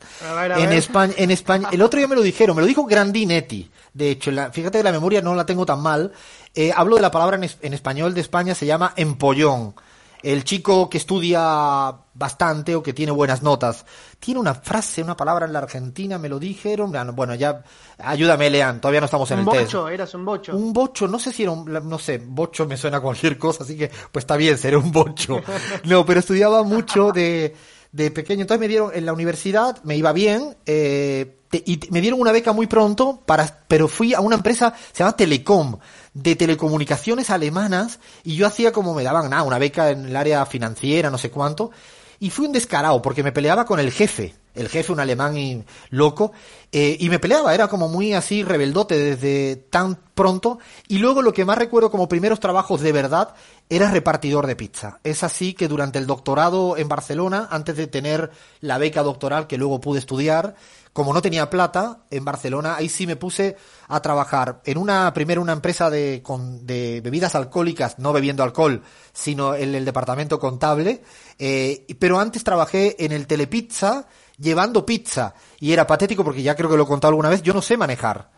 en 0.58 0.72
España, 0.72 1.14
en 1.18 1.32
España, 1.32 1.68
el 1.72 1.82
otro 1.82 1.98
día 1.98 2.08
me 2.08 2.16
lo 2.16 2.22
dijeron, 2.22 2.56
me 2.56 2.62
lo 2.62 2.68
dijo 2.68 2.86
Grandinetti. 2.86 3.70
De 3.94 4.10
hecho, 4.10 4.32
fíjate 4.54 4.80
que 4.80 4.84
la 4.84 4.94
memoria 4.94 5.22
no 5.22 5.36
la 5.36 5.46
tengo 5.46 5.66
tan 5.66 5.82
mal. 5.82 6.14
Eh, 6.56 6.72
hablo 6.74 6.96
de 6.96 7.02
la 7.02 7.12
palabra 7.12 7.36
en, 7.36 7.48
en 7.62 7.74
español 7.74 8.14
de 8.14 8.22
España, 8.22 8.56
se 8.56 8.66
llama 8.66 8.94
empollón 8.96 9.76
el 10.21 10.43
chico 10.43 10.89
que 10.89 10.97
estudia 10.97 11.95
bastante 12.13 12.75
o 12.75 12.84
que 12.84 12.93
tiene 12.93 13.12
buenas 13.12 13.41
notas. 13.41 13.86
Tiene 14.19 14.39
una 14.39 14.53
frase, 14.53 15.01
una 15.01 15.15
palabra 15.15 15.45
en 15.45 15.53
la 15.53 15.60
Argentina, 15.60 16.17
me 16.17 16.27
lo 16.27 16.39
dijeron. 16.39 16.91
Bueno, 17.15 17.36
ya, 17.36 17.63
ayúdame, 17.97 18.49
Lean, 18.49 18.82
todavía 18.82 18.99
no 18.99 19.05
estamos 19.05 19.32
en 19.32 19.39
el 19.39 19.45
test. 19.45 19.55
Un 19.55 19.65
bocho, 19.65 19.89
eras 19.89 20.13
un 20.13 20.25
bocho. 20.25 20.55
Un 20.55 20.73
bocho, 20.73 21.08
no 21.08 21.19
sé 21.19 21.32
si 21.32 21.43
era 21.43 21.51
un, 21.51 21.71
no 21.71 21.99
sé, 21.99 22.17
bocho 22.17 22.65
me 22.65 22.75
suena 22.77 22.97
a 22.97 23.01
cualquier 23.01 23.38
cosa, 23.38 23.63
así 23.63 23.77
que, 23.77 23.89
pues 24.12 24.23
está 24.23 24.36
bien, 24.36 24.58
seré 24.58 24.77
un 24.77 24.91
bocho. 24.91 25.41
No, 25.86 26.05
pero 26.05 26.19
estudiaba 26.19 26.63
mucho 26.63 27.12
de, 27.12 27.55
de 27.91 28.12
pequeño. 28.12 28.41
Entonces 28.41 28.60
me 28.60 28.67
dieron, 28.67 28.91
en 28.93 29.05
la 29.05 29.13
universidad, 29.13 29.82
me 29.84 29.95
iba 29.95 30.12
bien, 30.12 30.58
eh, 30.65 31.39
y 31.51 31.79
me 31.89 32.01
dieron 32.01 32.21
una 32.21 32.32
beca 32.32 32.53
muy 32.53 32.67
pronto, 32.67 33.21
para, 33.25 33.63
pero 33.67 33.88
fui 33.88 34.13
a 34.13 34.19
una 34.19 34.36
empresa, 34.36 34.73
se 34.91 34.99
llama 34.99 35.15
Telecom, 35.15 35.77
de 36.21 36.36
telecomunicaciones 36.36 37.29
alemanas, 37.29 37.99
y 38.23 38.36
yo 38.36 38.47
hacía 38.47 38.71
como 38.71 38.93
me 38.93 39.03
daban, 39.03 39.29
nada, 39.29 39.43
una 39.43 39.60
beca 39.60 39.91
en 39.91 40.05
el 40.05 40.15
área 40.15 40.45
financiera, 40.45 41.10
no 41.10 41.17
sé 41.17 41.32
cuánto, 41.32 41.71
y 42.19 42.29
fui 42.29 42.45
un 42.45 42.51
descarado, 42.51 43.01
porque 43.01 43.23
me 43.23 43.32
peleaba 43.32 43.65
con 43.65 43.79
el 43.79 43.91
jefe. 43.91 44.36
El 44.56 44.70
jefe, 44.70 44.92
un 44.92 45.00
alemán 45.00 45.38
y, 45.38 45.64
loco, 45.90 46.32
eh, 46.72 46.98
y 47.00 47.10
me 47.10 47.20
peleaba, 47.20 47.54
era 47.54 47.68
como 47.68 47.88
muy 47.88 48.14
así 48.14 48.44
rebeldote 48.44 48.98
desde 48.98 49.56
tan 49.56 49.98
pronto, 50.14 50.60
y 50.88 50.98
luego 50.98 51.22
lo 51.22 51.34
que 51.34 51.46
más 51.46 51.58
recuerdo 51.58 51.92
como 51.92 52.10
primeros 52.10 52.40
trabajos 52.40 52.82
de 52.82 52.92
verdad 52.92 53.34
era 53.70 53.90
repartidor 53.90 54.48
de 54.48 54.56
pizza. 54.56 55.00
Es 55.04 55.24
así 55.24 55.54
que 55.54 55.68
durante 55.68 56.00
el 56.00 56.08
doctorado 56.08 56.78
en 56.78 56.90
Barcelona, 56.90 57.48
antes 57.52 57.78
de 57.78 57.88
tener 57.88 58.32
la 58.60 58.78
beca 58.78 59.04
doctoral 59.04 59.48
que 59.48 59.58
luego 59.58 59.80
pude 59.80 60.00
estudiar, 60.00 60.56
como 60.94 61.14
no 61.14 61.22
tenía 61.22 61.50
plata 61.50 62.00
en 62.10 62.26
Barcelona, 62.26 62.76
ahí 62.76 62.90
sí 62.90 63.06
me 63.08 63.16
puse 63.16 63.56
a 63.88 64.02
trabajar 64.02 64.62
en 64.66 64.78
una, 64.78 65.14
primero 65.14 65.42
una 65.42 65.54
empresa 65.54 65.90
de, 65.90 66.22
con, 66.24 66.66
de 66.66 67.02
bebidas 67.02 67.36
alcohólicas, 67.36 68.00
no 68.00 68.12
bebiendo 68.12 68.44
alcohol, 68.44 68.82
sino 69.14 69.56
en 69.56 69.76
el 69.76 69.86
departamento 69.86 70.40
contable, 70.40 71.02
eh, 71.38 71.86
pero 72.00 72.20
antes 72.20 72.44
trabajé 72.44 73.06
en 73.06 73.12
el 73.12 73.28
Telepizza, 73.28 74.08
llevando 74.39 74.86
pizza. 74.86 75.34
Y 75.60 75.71
era 75.73 75.86
patético 75.86 76.23
porque 76.23 76.41
ya 76.41 76.56
creo 76.56 76.69
que 76.69 76.78
lo 76.78 76.84
he 76.84 76.88
contado 76.88 77.10
alguna 77.10 77.30
vez, 77.30 77.41
yo 77.41 77.54
no 77.54 77.62
sé 77.62 77.78
manejar. 77.78 78.30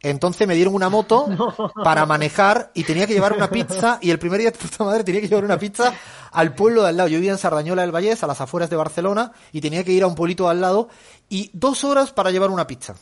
Entonces 0.00 0.46
me 0.46 0.54
dieron 0.54 0.74
una 0.74 0.88
moto 0.88 1.26
para 1.84 2.06
manejar 2.06 2.70
y 2.74 2.84
tenía 2.84 3.06
que 3.06 3.14
llevar 3.14 3.32
una 3.32 3.50
pizza 3.50 3.98
y 4.00 4.10
el 4.10 4.18
primer 4.18 4.40
día 4.40 4.50
de 4.52 4.58
puta 4.58 4.84
madre 4.84 5.02
tenía 5.02 5.20
que 5.20 5.28
llevar 5.28 5.44
una 5.44 5.58
pizza 5.58 5.92
al 6.30 6.54
pueblo 6.54 6.82
de 6.82 6.88
al 6.90 6.96
lado. 6.96 7.08
Yo 7.08 7.16
vivía 7.16 7.32
en 7.32 7.38
Sardañola 7.38 7.82
del 7.82 7.92
Vallés, 7.92 8.22
a 8.22 8.26
las 8.26 8.40
afueras 8.40 8.70
de 8.70 8.76
Barcelona, 8.76 9.32
y 9.52 9.60
tenía 9.60 9.82
que 9.82 9.92
ir 9.92 10.04
a 10.04 10.06
un 10.06 10.14
pueblito 10.14 10.48
al 10.48 10.60
lado 10.60 10.88
y 11.28 11.50
dos 11.52 11.84
horas 11.84 12.12
para 12.12 12.30
llevar 12.30 12.50
una 12.50 12.66
pizza 12.66 12.94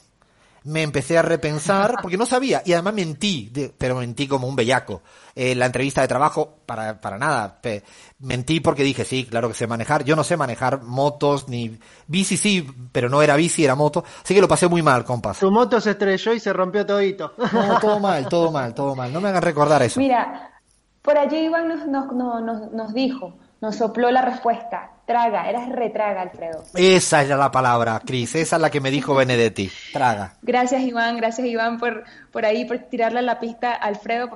me 0.66 0.82
empecé 0.82 1.16
a 1.16 1.22
repensar, 1.22 1.94
porque 2.02 2.16
no 2.16 2.26
sabía, 2.26 2.62
y 2.64 2.72
además 2.72 2.94
mentí, 2.94 3.52
pero 3.78 3.96
mentí 3.96 4.26
como 4.26 4.48
un 4.48 4.56
bellaco. 4.56 5.02
En 5.34 5.58
la 5.58 5.66
entrevista 5.66 6.00
de 6.00 6.08
trabajo, 6.08 6.60
para, 6.64 7.00
para 7.00 7.18
nada. 7.18 7.60
mentí 8.20 8.60
porque 8.60 8.82
dije, 8.82 9.04
sí, 9.04 9.26
claro 9.26 9.48
que 9.48 9.54
sé 9.54 9.66
manejar. 9.66 10.02
Yo 10.02 10.16
no 10.16 10.24
sé 10.24 10.36
manejar 10.36 10.82
motos, 10.82 11.48
ni 11.48 11.78
bici 12.06 12.38
sí, 12.38 12.66
pero 12.90 13.10
no 13.10 13.20
era 13.20 13.36
bici, 13.36 13.62
era 13.62 13.74
moto. 13.74 14.02
Así 14.24 14.34
que 14.34 14.40
lo 14.40 14.48
pasé 14.48 14.66
muy 14.66 14.82
mal, 14.82 15.04
compas. 15.04 15.36
Su 15.36 15.50
moto 15.50 15.78
se 15.80 15.90
estrelló 15.90 16.32
y 16.32 16.40
se 16.40 16.52
rompió 16.54 16.86
todito. 16.86 17.34
No, 17.52 17.78
todo 17.80 18.00
mal, 18.00 18.26
todo 18.28 18.50
mal, 18.52 18.74
todo 18.74 18.96
mal. 18.96 19.12
No 19.12 19.20
me 19.20 19.28
hagan 19.28 19.42
recordar 19.42 19.82
eso. 19.82 20.00
Mira, 20.00 20.50
por 21.02 21.18
allí 21.18 21.36
Iván 21.36 21.68
nos, 21.68 21.86
nos, 21.86 22.42
nos, 22.42 22.72
nos 22.72 22.94
dijo, 22.94 23.36
nos 23.60 23.76
sopló 23.76 24.10
la 24.10 24.22
respuesta. 24.22 24.90
Traga, 25.06 25.48
eras 25.48 25.68
retraga, 25.68 26.22
Alfredo. 26.22 26.64
Esa 26.74 27.22
es 27.22 27.28
la 27.28 27.50
palabra, 27.50 28.00
Cris, 28.04 28.34
esa 28.34 28.56
es 28.56 28.62
la 28.62 28.70
que 28.70 28.80
me 28.80 28.90
dijo 28.90 29.14
Benedetti. 29.14 29.70
Traga. 29.92 30.34
Gracias, 30.42 30.82
Iván, 30.82 31.16
gracias, 31.16 31.46
Iván, 31.46 31.78
por, 31.78 32.04
por 32.32 32.44
ahí, 32.44 32.64
por 32.64 32.78
tirarle 32.78 33.22
la 33.22 33.38
pista 33.38 33.72
a 33.72 33.76
Alfredo, 33.76 34.28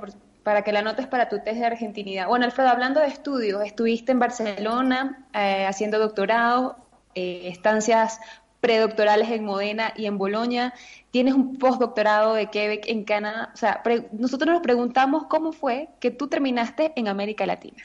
para 0.45 0.63
que 0.63 0.73
la 0.73 0.83
notes 0.83 1.07
para 1.07 1.29
tu 1.29 1.41
test 1.41 1.59
de 1.59 1.67
argentinidad. 1.67 2.29
Bueno, 2.29 2.45
Alfredo, 2.45 2.69
hablando 2.69 3.01
de 3.01 3.09
estudios, 3.09 3.65
estuviste 3.65 4.13
en 4.13 4.21
Barcelona 4.21 5.27
eh, 5.35 5.67
haciendo 5.67 5.99
doctorado, 5.99 6.77
eh, 7.15 7.49
estancias 7.49 8.21
predoctorales 8.61 9.31
en 9.31 9.45
Modena 9.45 9.93
y 9.97 10.07
en 10.07 10.19
Bolonia, 10.19 10.75
tienes 11.11 11.35
un 11.35 11.57
postdoctorado 11.57 12.35
de 12.35 12.47
Quebec 12.51 12.85
en 12.87 13.05
Canadá. 13.05 13.51
O 13.55 13.57
sea, 13.57 13.83
nosotros 14.13 14.53
nos 14.53 14.63
preguntamos 14.63 15.25
cómo 15.29 15.53
fue 15.53 15.89
que 15.99 16.11
tú 16.11 16.29
terminaste 16.29 16.93
en 16.95 17.09
América 17.09 17.47
Latina. 17.47 17.83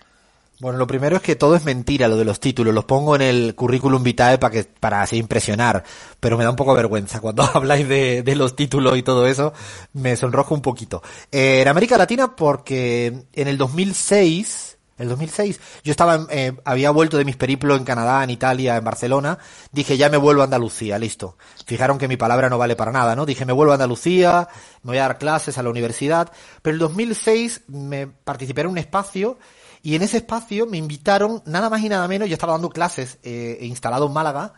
Bueno, 0.60 0.78
lo 0.78 0.88
primero 0.88 1.18
es 1.18 1.22
que 1.22 1.36
todo 1.36 1.58
es 1.58 1.66
mentira, 1.66 2.08
lo 2.08 2.16
de 2.16 2.24
los 2.24 2.40
títulos. 2.40 2.74
Los 2.74 2.86
pongo 2.86 3.16
en 3.16 3.22
el 3.22 3.56
currículum 3.56 4.02
vitae 4.04 4.38
para 4.38 4.54
que 4.54 4.64
para 4.64 5.02
así 5.02 5.18
impresionar, 5.18 5.84
pero 6.22 6.38
me 6.38 6.46
da 6.46 6.50
un 6.50 6.56
poco 6.56 6.74
vergüenza 6.74 7.20
cuando 7.20 7.44
habláis 7.54 7.88
de, 7.90 8.24
de 8.24 8.36
los 8.36 8.56
títulos 8.56 8.98
y 8.98 9.04
todo 9.04 9.28
eso. 9.28 9.54
Me 9.94 10.16
sonrojo 10.16 10.56
un 10.56 10.62
poquito. 10.62 11.04
Eh, 11.32 11.62
en 11.62 11.68
América 11.68 11.98
Latina, 11.98 12.38
porque 12.38 13.26
en 13.34 13.48
el 13.50 13.58
2006, 13.58 14.78
el 14.98 15.10
2006, 15.10 15.60
yo 15.84 15.92
estaba, 15.92 16.26
eh, 16.30 16.54
había 16.64 16.90
vuelto 16.92 17.18
de 17.18 17.26
mis 17.26 17.36
periplos 17.36 17.78
en 17.78 17.84
Canadá, 17.84 18.24
en 18.24 18.30
Italia, 18.30 18.78
en 18.78 18.84
Barcelona. 18.86 19.38
Dije, 19.74 19.98
ya 19.98 20.08
me 20.08 20.16
vuelvo 20.16 20.40
a 20.40 20.46
Andalucía, 20.46 20.98
listo. 20.98 21.38
Fijaron 21.66 21.98
que 21.98 22.08
mi 22.08 22.16
palabra 22.16 22.50
no 22.50 22.58
vale 22.58 22.78
para 22.78 22.94
nada, 22.94 23.14
¿no? 23.14 23.26
Dije, 23.26 23.44
me 23.44 23.52
vuelvo 23.52 23.74
a 23.74 23.76
Andalucía, 23.76 24.48
me 24.84 24.92
voy 24.92 25.00
a 25.00 25.02
dar 25.02 25.18
clases 25.18 25.58
a 25.58 25.64
la 25.64 25.70
universidad. 25.70 26.32
Pero 26.62 26.76
el 26.76 26.80
2006 26.80 27.64
me 27.68 28.08
participé 28.08 28.62
en 28.62 28.68
un 28.68 28.78
espacio 28.78 29.38
y 29.86 29.94
en 29.94 30.02
ese 30.02 30.18
espacio 30.18 30.66
me 30.66 30.78
invitaron, 30.78 31.44
nada 31.46 31.70
más 31.70 31.80
y 31.84 31.90
nada 31.90 32.08
menos, 32.08 32.28
yo 32.28 32.34
estaba 32.34 32.54
dando 32.54 32.72
clases 32.72 33.20
eh, 33.22 33.60
instalado 33.62 34.08
en 34.08 34.14
Málaga, 34.14 34.54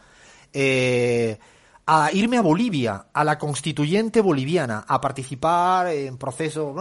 eh, 0.54 1.38
a 1.86 2.10
irme 2.14 2.38
a 2.38 2.42
Bolivia, 2.42 3.08
a 3.12 3.26
la 3.26 3.38
constituyente 3.38 4.22
boliviana, 4.22 4.86
a 4.88 5.02
participar 5.02 5.88
en 5.88 6.18
procesos, 6.18 6.74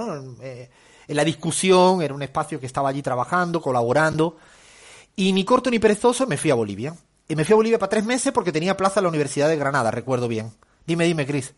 eh, 0.42 0.70
en 1.08 1.16
la 1.16 1.24
discusión, 1.24 2.02
era 2.02 2.14
un 2.14 2.22
espacio 2.22 2.60
que 2.60 2.66
estaba 2.66 2.90
allí 2.90 3.02
trabajando, 3.02 3.60
colaborando. 3.60 4.36
Y 5.16 5.32
ni 5.32 5.44
corto 5.44 5.68
ni 5.68 5.80
perezoso 5.80 6.24
me 6.28 6.36
fui 6.36 6.52
a 6.52 6.54
Bolivia. 6.54 6.94
Y 7.26 7.34
me 7.34 7.44
fui 7.44 7.54
a 7.54 7.56
Bolivia 7.56 7.80
para 7.80 7.90
tres 7.90 8.04
meses 8.04 8.32
porque 8.32 8.52
tenía 8.52 8.76
plaza 8.76 9.00
en 9.00 9.04
la 9.04 9.08
Universidad 9.08 9.48
de 9.48 9.56
Granada, 9.56 9.90
recuerdo 9.90 10.28
bien. 10.28 10.52
Dime, 10.86 11.04
dime, 11.06 11.26
Cris. 11.26 11.52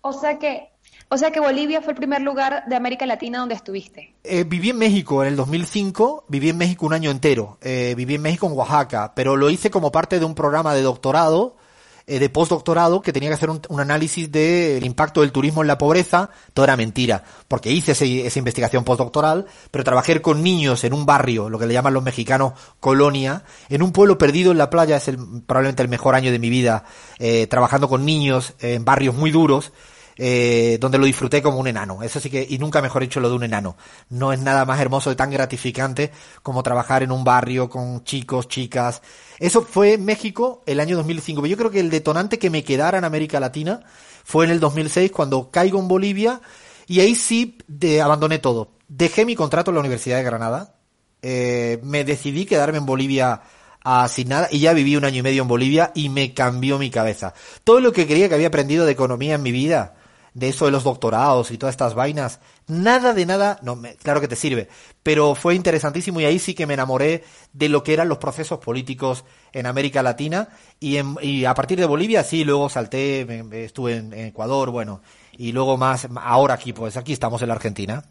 O 0.00 0.14
sea 0.14 0.38
que 0.38 0.70
o 1.08 1.16
sea 1.16 1.30
que 1.30 1.38
Bolivia 1.38 1.80
fue 1.82 1.92
el 1.92 1.96
primer 1.96 2.20
lugar 2.22 2.64
de 2.66 2.74
América 2.74 3.06
Latina 3.06 3.38
donde 3.38 3.54
estuviste. 3.54 4.14
Eh, 4.24 4.44
viví 4.44 4.70
en 4.70 4.78
México 4.78 5.22
en 5.22 5.28
el 5.28 5.36
2005, 5.36 6.24
viví 6.28 6.48
en 6.48 6.58
México 6.58 6.84
un 6.84 6.92
año 6.92 7.10
entero, 7.10 7.58
eh, 7.60 7.94
viví 7.96 8.16
en 8.16 8.22
México 8.22 8.46
en 8.46 8.54
Oaxaca, 8.54 9.12
pero 9.14 9.36
lo 9.36 9.48
hice 9.48 9.70
como 9.70 9.92
parte 9.92 10.18
de 10.18 10.24
un 10.24 10.34
programa 10.34 10.74
de 10.74 10.82
doctorado, 10.82 11.56
eh, 12.08 12.18
de 12.18 12.28
postdoctorado, 12.28 13.02
que 13.02 13.12
tenía 13.12 13.28
que 13.28 13.34
hacer 13.34 13.50
un, 13.50 13.60
análisis 13.80 14.32
del 14.32 14.84
impacto 14.84 15.20
del 15.20 15.30
turismo 15.30 15.62
en 15.62 15.68
la 15.68 15.78
pobreza. 15.78 16.30
Todo 16.52 16.64
era 16.64 16.76
mentira, 16.76 17.22
porque 17.46 17.70
hice 17.70 17.92
esa 17.92 18.38
investigación 18.38 18.82
postdoctoral, 18.82 19.46
pero 19.70 19.84
trabajé 19.84 20.20
con 20.20 20.42
niños 20.42 20.82
en 20.82 20.92
un 20.92 21.06
barrio, 21.06 21.48
lo 21.48 21.58
que 21.58 21.66
le 21.66 21.74
llaman 21.74 21.94
los 21.94 22.02
mexicanos 22.02 22.54
colonia, 22.80 23.44
en 23.68 23.82
un 23.82 23.92
pueblo 23.92 24.18
perdido 24.18 24.50
en 24.50 24.58
la 24.58 24.70
playa, 24.70 24.96
es 24.96 25.06
el, 25.06 25.18
probablemente 25.46 25.82
el 25.84 25.88
mejor 25.88 26.16
año 26.16 26.32
de 26.32 26.40
mi 26.40 26.50
vida, 26.50 26.84
trabajando 27.48 27.88
con 27.88 28.04
niños 28.04 28.54
en 28.60 28.84
barrios 28.84 29.14
muy 29.14 29.30
duros 29.30 29.72
eh, 30.16 30.78
donde 30.80 30.98
lo 30.98 31.04
disfruté 31.04 31.42
como 31.42 31.58
un 31.58 31.66
enano. 31.66 32.02
Eso 32.02 32.20
sí 32.20 32.30
que, 32.30 32.46
y 32.48 32.58
nunca 32.58 32.80
mejor 32.80 33.02
hecho 33.02 33.20
lo 33.20 33.28
de 33.28 33.36
un 33.36 33.44
enano. 33.44 33.76
No 34.08 34.32
es 34.32 34.40
nada 34.40 34.64
más 34.64 34.80
hermoso 34.80 35.12
y 35.12 35.16
tan 35.16 35.30
gratificante 35.30 36.10
como 36.42 36.62
trabajar 36.62 37.02
en 37.02 37.12
un 37.12 37.24
barrio 37.24 37.68
con 37.68 38.02
chicos, 38.04 38.48
chicas. 38.48 39.02
Eso 39.38 39.62
fue 39.62 39.98
México 39.98 40.62
el 40.66 40.80
año 40.80 40.96
2005. 40.96 41.46
Yo 41.46 41.56
creo 41.56 41.70
que 41.70 41.80
el 41.80 41.90
detonante 41.90 42.38
que 42.38 42.50
me 42.50 42.64
quedara 42.64 42.98
en 42.98 43.04
América 43.04 43.40
Latina 43.40 43.80
fue 44.24 44.46
en 44.46 44.52
el 44.52 44.60
2006 44.60 45.12
cuando 45.12 45.50
caigo 45.50 45.78
en 45.78 45.88
Bolivia 45.88 46.40
y 46.86 47.00
ahí 47.00 47.14
sí 47.14 47.58
abandoné 48.02 48.38
todo. 48.38 48.72
Dejé 48.88 49.24
mi 49.24 49.34
contrato 49.34 49.70
en 49.70 49.74
la 49.74 49.80
Universidad 49.80 50.16
de 50.16 50.24
Granada. 50.24 50.76
Eh, 51.22 51.80
me 51.82 52.04
decidí 52.04 52.46
quedarme 52.46 52.78
en 52.78 52.86
Bolivia 52.86 53.42
sin 54.08 54.28
nada 54.28 54.48
y 54.50 54.60
ya 54.60 54.72
viví 54.72 54.96
un 54.96 55.04
año 55.04 55.20
y 55.20 55.22
medio 55.22 55.42
en 55.42 55.48
Bolivia 55.48 55.92
y 55.94 56.08
me 56.08 56.34
cambió 56.34 56.78
mi 56.78 56.90
cabeza. 56.90 57.34
Todo 57.62 57.80
lo 57.80 57.92
que 57.92 58.06
creía 58.06 58.28
que 58.28 58.34
había 58.34 58.48
aprendido 58.48 58.84
de 58.84 58.92
economía 58.92 59.34
en 59.34 59.42
mi 59.42 59.52
vida, 59.52 59.94
de 60.36 60.50
eso 60.50 60.66
de 60.66 60.70
los 60.70 60.84
doctorados 60.84 61.50
y 61.50 61.56
todas 61.56 61.72
estas 61.72 61.94
vainas, 61.94 62.40
nada 62.66 63.14
de 63.14 63.24
nada, 63.24 63.58
no, 63.62 63.80
claro 64.02 64.20
que 64.20 64.28
te 64.28 64.36
sirve, 64.36 64.68
pero 65.02 65.34
fue 65.34 65.54
interesantísimo 65.54 66.20
y 66.20 66.26
ahí 66.26 66.38
sí 66.38 66.54
que 66.54 66.66
me 66.66 66.74
enamoré 66.74 67.24
de 67.54 67.70
lo 67.70 67.82
que 67.82 67.94
eran 67.94 68.10
los 68.10 68.18
procesos 68.18 68.58
políticos 68.58 69.24
en 69.54 69.64
América 69.64 70.02
Latina 70.02 70.50
y, 70.78 70.98
y 71.22 71.46
a 71.46 71.54
partir 71.54 71.78
de 71.78 71.86
Bolivia 71.86 72.22
sí, 72.22 72.44
luego 72.44 72.68
salté, 72.68 73.26
estuve 73.64 73.96
en, 73.96 74.12
Ecuador, 74.12 74.70
bueno, 74.70 75.00
y 75.32 75.52
luego 75.52 75.78
más, 75.78 76.06
ahora 76.16 76.52
aquí, 76.52 76.74
pues 76.74 76.98
aquí 76.98 77.14
estamos 77.14 77.40
en 77.40 77.48
la 77.48 77.54
Argentina. 77.54 78.04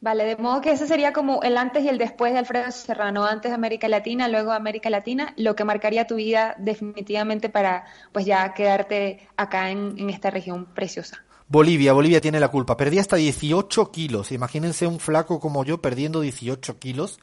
Vale, 0.00 0.24
de 0.24 0.36
modo 0.36 0.60
que 0.60 0.70
ese 0.70 0.86
sería 0.86 1.12
como 1.12 1.42
el 1.42 1.58
antes 1.58 1.82
y 1.82 1.88
el 1.88 1.98
después 1.98 2.32
de 2.32 2.38
Alfredo 2.38 2.70
Serrano, 2.70 3.24
antes 3.24 3.50
América 3.52 3.88
Latina, 3.88 4.28
luego 4.28 4.52
América 4.52 4.88
Latina, 4.88 5.34
lo 5.36 5.56
que 5.56 5.64
marcaría 5.64 6.06
tu 6.06 6.14
vida 6.14 6.54
definitivamente 6.58 7.48
para 7.48 7.86
pues 8.12 8.24
ya 8.24 8.54
quedarte 8.54 9.28
acá 9.36 9.70
en, 9.70 9.98
en 9.98 10.10
esta 10.10 10.30
región 10.30 10.66
preciosa. 10.66 11.24
Bolivia, 11.50 11.92
Bolivia 11.92 12.20
tiene 12.20 12.38
la 12.38 12.46
culpa. 12.46 12.76
Perdí 12.76 13.00
hasta 13.00 13.16
18 13.16 13.90
kilos. 13.90 14.30
Imagínense 14.30 14.86
un 14.86 15.00
flaco 15.00 15.40
como 15.40 15.64
yo 15.64 15.82
perdiendo 15.82 16.20
18 16.20 16.78
kilos. 16.78 17.18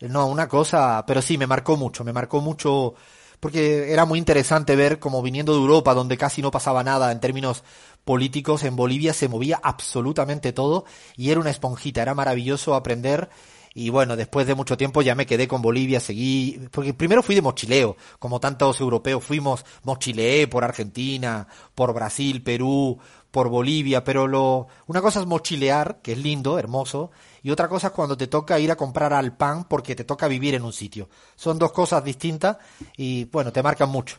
No, 0.00 0.26
una 0.26 0.46
cosa, 0.46 1.04
pero 1.06 1.22
sí, 1.22 1.38
me 1.38 1.46
marcó 1.46 1.78
mucho, 1.78 2.04
me 2.04 2.12
marcó 2.12 2.42
mucho 2.42 2.94
porque 3.40 3.90
era 3.90 4.04
muy 4.04 4.18
interesante 4.18 4.76
ver 4.76 4.98
como 4.98 5.22
viniendo 5.22 5.54
de 5.54 5.60
Europa, 5.60 5.94
donde 5.94 6.18
casi 6.18 6.42
no 6.42 6.50
pasaba 6.50 6.84
nada 6.84 7.10
en 7.12 7.20
términos 7.20 7.64
políticos, 8.04 8.62
en 8.62 8.76
Bolivia 8.76 9.14
se 9.14 9.28
movía 9.28 9.58
absolutamente 9.62 10.52
todo 10.52 10.84
y 11.16 11.30
era 11.30 11.40
una 11.40 11.50
esponjita, 11.50 12.02
era 12.02 12.14
maravilloso 12.14 12.74
aprender 12.74 13.30
y 13.74 13.90
bueno, 13.90 14.16
después 14.16 14.46
de 14.46 14.54
mucho 14.54 14.76
tiempo 14.76 15.02
ya 15.02 15.14
me 15.14 15.26
quedé 15.26 15.48
con 15.48 15.62
Bolivia, 15.62 16.00
seguí, 16.00 16.60
porque 16.70 16.94
primero 16.94 17.22
fui 17.22 17.34
de 17.34 17.42
mochileo, 17.42 17.96
como 18.18 18.40
tantos 18.40 18.80
europeos 18.80 19.24
fuimos, 19.24 19.64
mochileé 19.82 20.46
por 20.46 20.64
Argentina, 20.64 21.46
por 21.74 21.94
Brasil, 21.94 22.42
Perú, 22.42 22.98
por 23.30 23.48
Bolivia, 23.48 24.04
pero 24.04 24.28
lo, 24.28 24.68
una 24.86 25.00
cosa 25.00 25.20
es 25.20 25.26
mochilear, 25.26 26.00
que 26.02 26.12
es 26.12 26.18
lindo, 26.18 26.58
hermoso, 26.58 27.10
y 27.42 27.50
otra 27.50 27.68
cosa 27.68 27.88
es 27.88 27.92
cuando 27.94 28.16
te 28.16 28.26
toca 28.26 28.60
ir 28.60 28.70
a 28.70 28.76
comprar 28.76 29.14
al 29.14 29.36
pan 29.36 29.64
porque 29.64 29.96
te 29.96 30.04
toca 30.04 30.28
vivir 30.28 30.54
en 30.54 30.64
un 30.64 30.72
sitio. 30.72 31.08
Son 31.34 31.58
dos 31.58 31.72
cosas 31.72 32.04
distintas 32.04 32.58
y 32.96 33.24
bueno, 33.24 33.52
te 33.52 33.62
marcan 33.62 33.88
mucho. 33.88 34.18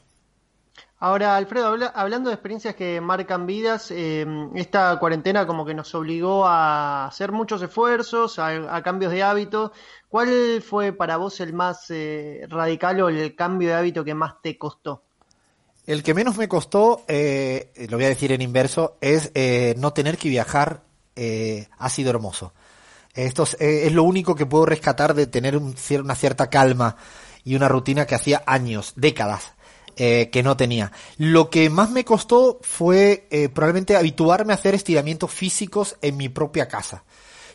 Ahora, 1.05 1.35
Alfredo, 1.35 1.75
hablando 1.95 2.29
de 2.29 2.35
experiencias 2.35 2.75
que 2.75 3.01
marcan 3.01 3.45
vidas, 3.45 3.91
eh, 3.91 4.25
esta 4.55 4.97
cuarentena 4.99 5.45
como 5.45 5.65
que 5.65 5.73
nos 5.73 5.93
obligó 5.95 6.45
a 6.45 7.07
hacer 7.07 7.33
muchos 7.33 7.61
esfuerzos, 7.61 8.39
a, 8.39 8.81
cambios 8.83 9.11
de 9.11 9.21
hábito. 9.21 9.73
¿Cuál 10.07 10.63
fue 10.65 10.93
para 10.93 11.17
vos 11.17 11.41
el 11.41 11.51
más 11.51 11.87
eh, 11.89 12.45
radical 12.47 13.01
o 13.01 13.09
el 13.09 13.35
cambio 13.35 13.67
de 13.67 13.75
hábito 13.75 14.05
que 14.05 14.13
más 14.13 14.41
te 14.41 14.57
costó? 14.57 15.03
El 15.85 16.03
que 16.03 16.13
menos 16.13 16.37
me 16.37 16.47
costó, 16.47 17.03
eh, 17.09 17.73
lo 17.89 17.97
voy 17.97 18.05
a 18.05 18.07
decir 18.07 18.31
en 18.31 18.41
inverso, 18.41 18.95
es 19.01 19.29
no 19.75 19.91
tener 19.91 20.17
que 20.17 20.29
viajar. 20.29 20.83
ha 21.17 21.89
sido 21.89 22.11
hermoso. 22.11 22.53
Esto 23.13 23.43
es, 23.59 23.91
lo 23.91 24.03
único 24.03 24.35
que 24.35 24.45
puedo 24.45 24.65
rescatar 24.65 25.15
de 25.15 25.27
tener 25.27 25.57
una 25.57 26.15
cierta 26.15 26.49
calma 26.49 26.95
y 27.43 27.57
una 27.57 27.67
rutina 27.67 28.05
que 28.05 28.15
hacía 28.15 28.41
años, 28.45 28.93
décadas 28.95 29.52
eh, 29.97 30.29
que 30.31 30.43
no 30.43 30.57
tenía. 30.57 30.91
Lo 31.17 31.49
que 31.49 31.69
más 31.69 31.89
me 31.91 32.05
costó 32.05 32.59
fue 32.61 33.27
eh, 33.29 33.49
probablemente 33.49 33.95
habituarme 33.95 34.53
a 34.53 34.55
hacer 34.55 34.75
estiramientos 34.75 35.31
físicos 35.31 35.97
en 36.01 36.17
mi 36.17 36.29
propia 36.29 36.67
casa. 36.67 37.03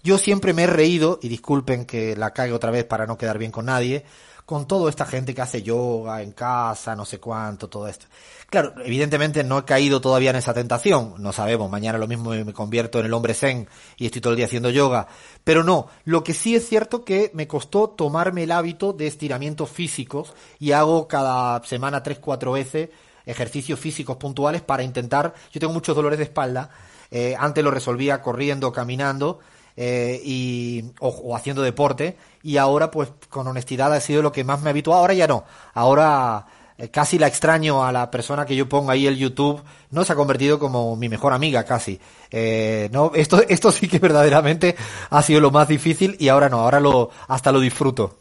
Yo 0.03 0.19
siempre 0.19 0.53
me 0.53 0.63
he 0.63 0.67
reído, 0.67 1.19
y 1.23 1.29
disculpen 1.29 1.85
que 1.85 2.17
la 2.17 2.33
caiga 2.33 2.55
otra 2.55 2.71
vez 2.71 2.85
para 2.85 3.07
no 3.07 3.19
quedar 3.19 3.39
bien 3.39 3.51
con 3.51 3.67
nadie, 3.67 4.05
con 4.49 4.67
toda 4.67 4.89
esta 4.89 5.05
gente 5.05 5.35
que 5.35 5.43
hace 5.43 5.63
yoga 5.63 6.23
en 6.23 6.33
casa, 6.33 6.97
no 6.97 7.05
sé 7.05 7.21
cuánto, 7.21 7.69
todo 7.69 7.87
esto. 7.87 8.07
Claro, 8.49 8.73
evidentemente 8.83 9.45
no 9.45 9.59
he 9.59 9.65
caído 9.67 10.01
todavía 10.01 10.31
en 10.31 10.37
esa 10.37 10.55
tentación, 10.55 11.17
no 11.19 11.35
sabemos, 11.35 11.71
mañana 11.71 11.99
lo 11.99 12.07
mismo 12.07 12.31
me 12.31 12.55
convierto 12.55 12.99
en 12.99 13.05
el 13.05 13.13
hombre 13.13 13.35
zen 13.35 13.69
y 13.99 14.07
estoy 14.07 14.23
todo 14.23 14.33
el 14.33 14.39
día 14.39 14.47
haciendo 14.47 14.71
yoga, 14.71 15.07
pero 15.45 15.65
no, 15.65 15.89
lo 16.07 16.25
que 16.25 16.33
sí 16.33 16.57
es 16.57 16.67
cierto 16.67 17.05
que 17.05 17.31
me 17.35 17.47
costó 17.47 17.91
tomarme 17.91 18.45
el 18.45 18.53
hábito 18.53 18.95
de 18.95 19.07
estiramientos 19.07 19.69
físicos 19.69 20.33
y 20.59 20.73
hago 20.73 21.09
cada 21.09 21.63
semana 21.65 22.03
tres, 22.03 22.19
cuatro 22.19 22.53
veces 22.53 22.89
ejercicios 23.27 23.79
físicos 23.79 24.17
puntuales 24.17 24.63
para 24.63 24.83
intentar, 24.83 25.35
yo 25.53 25.61
tengo 25.61 25.75
muchos 25.75 25.95
dolores 25.95 26.17
de 26.17 26.25
espalda, 26.25 26.71
eh, 27.11 27.37
antes 27.39 27.63
lo 27.63 27.71
resolvía 27.71 28.23
corriendo, 28.23 28.73
caminando, 28.73 29.41
eh, 29.81 30.21
y, 30.25 30.87
o, 30.99 31.37
haciendo 31.37 31.63
deporte 31.63 32.17
y 32.49 32.57
ahora 32.57 32.91
pues 32.91 33.11
con 33.29 33.47
honestidad 33.47 33.93
ha 33.93 34.01
sido 34.01 34.23
lo 34.23 34.33
que 34.33 34.43
más 34.43 34.63
me 34.63 34.69
ha 34.69 34.71
habituado. 34.71 35.01
Ahora 35.01 35.13
ya 35.13 35.27
no, 35.27 35.45
ahora 35.75 36.47
eh, 36.79 36.91
casi 36.91 37.19
la 37.19 37.27
extraño 37.27 37.85
a 37.85 37.93
la 37.93 38.11
persona 38.11 38.47
que 38.47 38.57
yo 38.57 38.67
pongo 38.71 38.91
ahí 38.91 39.07
el 39.07 39.19
YouTube, 39.19 39.63
no 39.91 40.03
se 40.03 40.15
ha 40.15 40.17
convertido 40.17 40.59
como 40.59 40.97
mi 40.97 41.11
mejor 41.11 41.35
amiga 41.35 41.65
casi. 41.65 42.01
Eh, 42.31 42.89
no, 42.91 43.13
esto, 43.15 43.43
esto 43.49 43.71
sí 43.71 43.87
que 43.87 43.99
verdaderamente 43.99 44.77
ha 45.11 45.21
sido 45.23 45.43
lo 45.43 45.51
más 45.51 45.69
difícil 45.69 46.17
y 46.19 46.29
ahora 46.29 46.49
no, 46.49 46.61
ahora 46.61 46.81
lo, 46.81 47.11
hasta 47.27 47.53
lo 47.53 47.61
disfruto. 47.61 48.17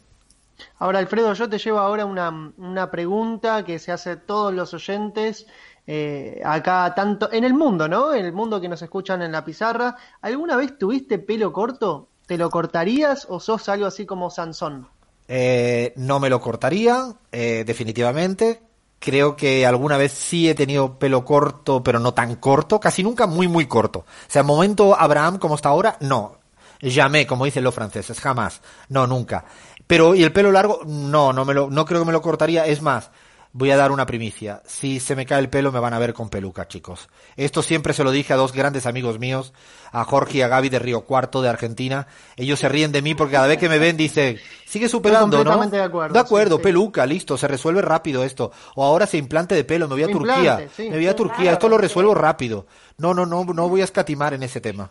Ahora, 0.78 0.98
Alfredo, 0.98 1.32
yo 1.32 1.48
te 1.48 1.56
llevo 1.56 1.78
ahora 1.78 2.04
una, 2.04 2.52
una 2.58 2.90
pregunta 2.90 3.64
que 3.64 3.78
se 3.78 3.92
hace 3.92 4.16
todos 4.16 4.52
los 4.52 4.74
oyentes 4.74 5.46
eh, 5.86 6.42
acá 6.44 6.92
tanto 6.94 7.32
en 7.32 7.44
el 7.44 7.54
mundo, 7.54 7.88
¿no? 7.88 8.12
En 8.12 8.26
el 8.26 8.34
mundo 8.34 8.60
que 8.60 8.68
nos 8.68 8.82
escuchan 8.82 9.22
en 9.22 9.32
la 9.32 9.42
pizarra. 9.42 9.96
¿Alguna 10.20 10.54
vez 10.56 10.76
tuviste 10.76 11.18
pelo 11.18 11.50
corto? 11.50 12.10
¿Te 12.28 12.36
lo 12.36 12.50
cortarías 12.50 13.26
o 13.30 13.40
sos 13.40 13.70
algo 13.70 13.86
así 13.86 14.04
como 14.04 14.28
Sansón? 14.28 14.86
Eh, 15.28 15.94
no 15.96 16.20
me 16.20 16.28
lo 16.28 16.42
cortaría, 16.42 17.14
eh, 17.32 17.64
definitivamente. 17.66 18.60
Creo 18.98 19.34
que 19.34 19.64
alguna 19.64 19.96
vez 19.96 20.12
sí 20.12 20.46
he 20.46 20.54
tenido 20.54 20.98
pelo 20.98 21.24
corto, 21.24 21.82
pero 21.82 21.98
no 21.98 22.12
tan 22.12 22.36
corto, 22.36 22.78
casi 22.78 23.02
nunca 23.02 23.26
muy, 23.26 23.48
muy 23.48 23.64
corto. 23.64 24.00
O 24.00 24.04
sea, 24.30 24.42
momento 24.42 24.94
Abraham 24.94 25.38
como 25.38 25.54
está 25.54 25.70
ahora, 25.70 25.96
no. 26.00 26.36
Llamé, 26.82 27.26
como 27.26 27.46
dicen 27.46 27.64
los 27.64 27.74
franceses, 27.74 28.20
jamás. 28.20 28.60
No, 28.90 29.06
nunca. 29.06 29.46
Pero, 29.86 30.14
¿y 30.14 30.22
el 30.22 30.30
pelo 30.30 30.52
largo? 30.52 30.82
No, 30.84 31.32
no 31.32 31.46
me 31.46 31.54
lo, 31.54 31.70
no 31.70 31.86
creo 31.86 32.02
que 32.02 32.06
me 32.08 32.12
lo 32.12 32.20
cortaría. 32.20 32.66
Es 32.66 32.82
más, 32.82 33.10
voy 33.52 33.70
a 33.70 33.76
dar 33.76 33.90
una 33.90 34.06
primicia. 34.06 34.62
Si 34.66 35.00
se 35.00 35.16
me 35.16 35.26
cae 35.26 35.40
el 35.40 35.48
pelo 35.48 35.72
me 35.72 35.80
van 35.80 35.94
a 35.94 35.98
ver 35.98 36.14
con 36.14 36.28
peluca, 36.28 36.68
chicos. 36.68 37.08
Esto 37.36 37.62
siempre 37.62 37.92
se 37.92 38.04
lo 38.04 38.10
dije 38.10 38.32
a 38.32 38.36
dos 38.36 38.52
grandes 38.52 38.86
amigos 38.86 39.18
míos, 39.18 39.52
a 39.92 40.04
Jorge 40.04 40.38
y 40.38 40.42
a 40.42 40.48
Gaby 40.48 40.68
de 40.68 40.78
Río 40.78 41.02
Cuarto 41.02 41.42
de 41.42 41.48
Argentina. 41.48 42.06
Ellos 42.36 42.58
se 42.58 42.68
ríen 42.68 42.92
de 42.92 43.02
mí 43.02 43.14
porque 43.14 43.34
cada 43.34 43.46
vez 43.46 43.58
que 43.58 43.68
me 43.68 43.78
ven 43.78 43.96
dicen, 43.96 44.38
sigue 44.66 44.88
superando, 44.88 45.42
¿no? 45.44 45.66
De 45.68 45.82
acuerdo, 45.82 46.12
de 46.12 46.20
acuerdo 46.20 46.60
peluca, 46.60 47.06
listo, 47.06 47.36
se 47.36 47.48
resuelve 47.48 47.82
rápido 47.82 48.24
esto. 48.24 48.52
O 48.74 48.84
ahora 48.84 49.06
se 49.06 49.18
implante 49.18 49.54
de 49.54 49.64
pelo, 49.64 49.88
me 49.88 49.94
voy 49.94 50.04
a 50.04 50.08
Turquía. 50.08 50.68
me 50.78 50.90
voy 50.90 51.06
a 51.06 51.16
Turquía, 51.16 51.52
esto 51.52 51.68
lo 51.68 51.78
resuelvo 51.78 52.14
rápido. 52.14 52.66
No, 52.98 53.14
no, 53.14 53.26
no, 53.26 53.44
no 53.44 53.68
voy 53.68 53.80
a 53.80 53.84
escatimar 53.84 54.34
en 54.34 54.42
ese 54.42 54.60
tema. 54.60 54.90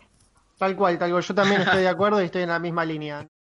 Tal 0.58 0.76
cual, 0.76 0.98
tal 0.98 1.12
cual. 1.12 1.24
Yo 1.24 1.36
también 1.36 1.62
estoy 1.62 1.82
de 1.82 1.89
acuerdo 1.89 2.22
y 2.22 2.26
estoy 2.26 2.43
en 2.43 2.50
la 2.50 2.60
misma 2.60 2.84
línea. 2.84 3.28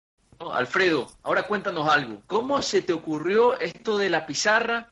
Alfredo, 0.53 1.07
ahora 1.23 1.43
cuéntanos 1.43 1.87
algo. 1.87 2.21
¿Cómo 2.25 2.61
se 2.61 2.81
te 2.81 2.93
ocurrió 2.93 3.59
esto 3.59 3.97
de 3.97 4.09
la 4.09 4.25
pizarra 4.25 4.89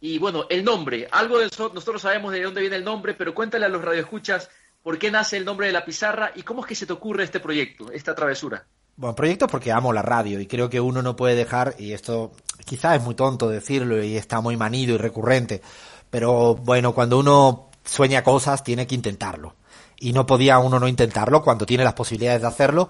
y 0.00 0.18
bueno, 0.18 0.46
el 0.48 0.64
nombre, 0.64 1.08
algo 1.10 1.38
de 1.38 1.46
eso, 1.46 1.70
nosotros 1.74 2.02
sabemos 2.02 2.32
de 2.32 2.42
dónde 2.42 2.62
viene 2.62 2.76
el 2.76 2.84
nombre, 2.84 3.14
pero 3.14 3.34
cuéntale 3.34 3.66
a 3.66 3.68
los 3.68 3.84
radioescuchas 3.84 4.50
por 4.82 4.98
qué 4.98 5.10
nace 5.10 5.36
el 5.36 5.44
nombre 5.44 5.66
de 5.66 5.72
la 5.72 5.84
pizarra 5.84 6.32
y 6.34 6.42
cómo 6.42 6.62
es 6.62 6.66
que 6.66 6.74
se 6.74 6.86
te 6.86 6.92
ocurre 6.92 7.24
este 7.24 7.40
proyecto, 7.40 7.92
esta 7.92 8.14
travesura. 8.14 8.64
Bueno, 8.96 9.14
proyecto 9.14 9.46
porque 9.46 9.72
amo 9.72 9.92
la 9.92 10.02
radio 10.02 10.40
y 10.40 10.46
creo 10.46 10.70
que 10.70 10.80
uno 10.80 11.02
no 11.02 11.16
puede 11.16 11.34
dejar, 11.34 11.74
y 11.78 11.92
esto 11.92 12.32
quizás 12.64 12.96
es 12.96 13.02
muy 13.02 13.14
tonto 13.14 13.48
decirlo 13.48 14.02
y 14.02 14.16
está 14.16 14.40
muy 14.40 14.56
manido 14.56 14.94
y 14.94 14.98
recurrente, 14.98 15.60
pero 16.08 16.54
bueno, 16.54 16.94
cuando 16.94 17.18
uno 17.18 17.70
sueña 17.84 18.22
cosas 18.22 18.64
tiene 18.64 18.86
que 18.86 18.94
intentarlo 18.94 19.54
y 20.00 20.12
no 20.12 20.26
podía 20.26 20.58
uno 20.58 20.80
no 20.80 20.88
intentarlo 20.88 21.42
cuando 21.42 21.66
tiene 21.66 21.84
las 21.84 21.92
posibilidades 21.92 22.40
de 22.40 22.48
hacerlo. 22.48 22.88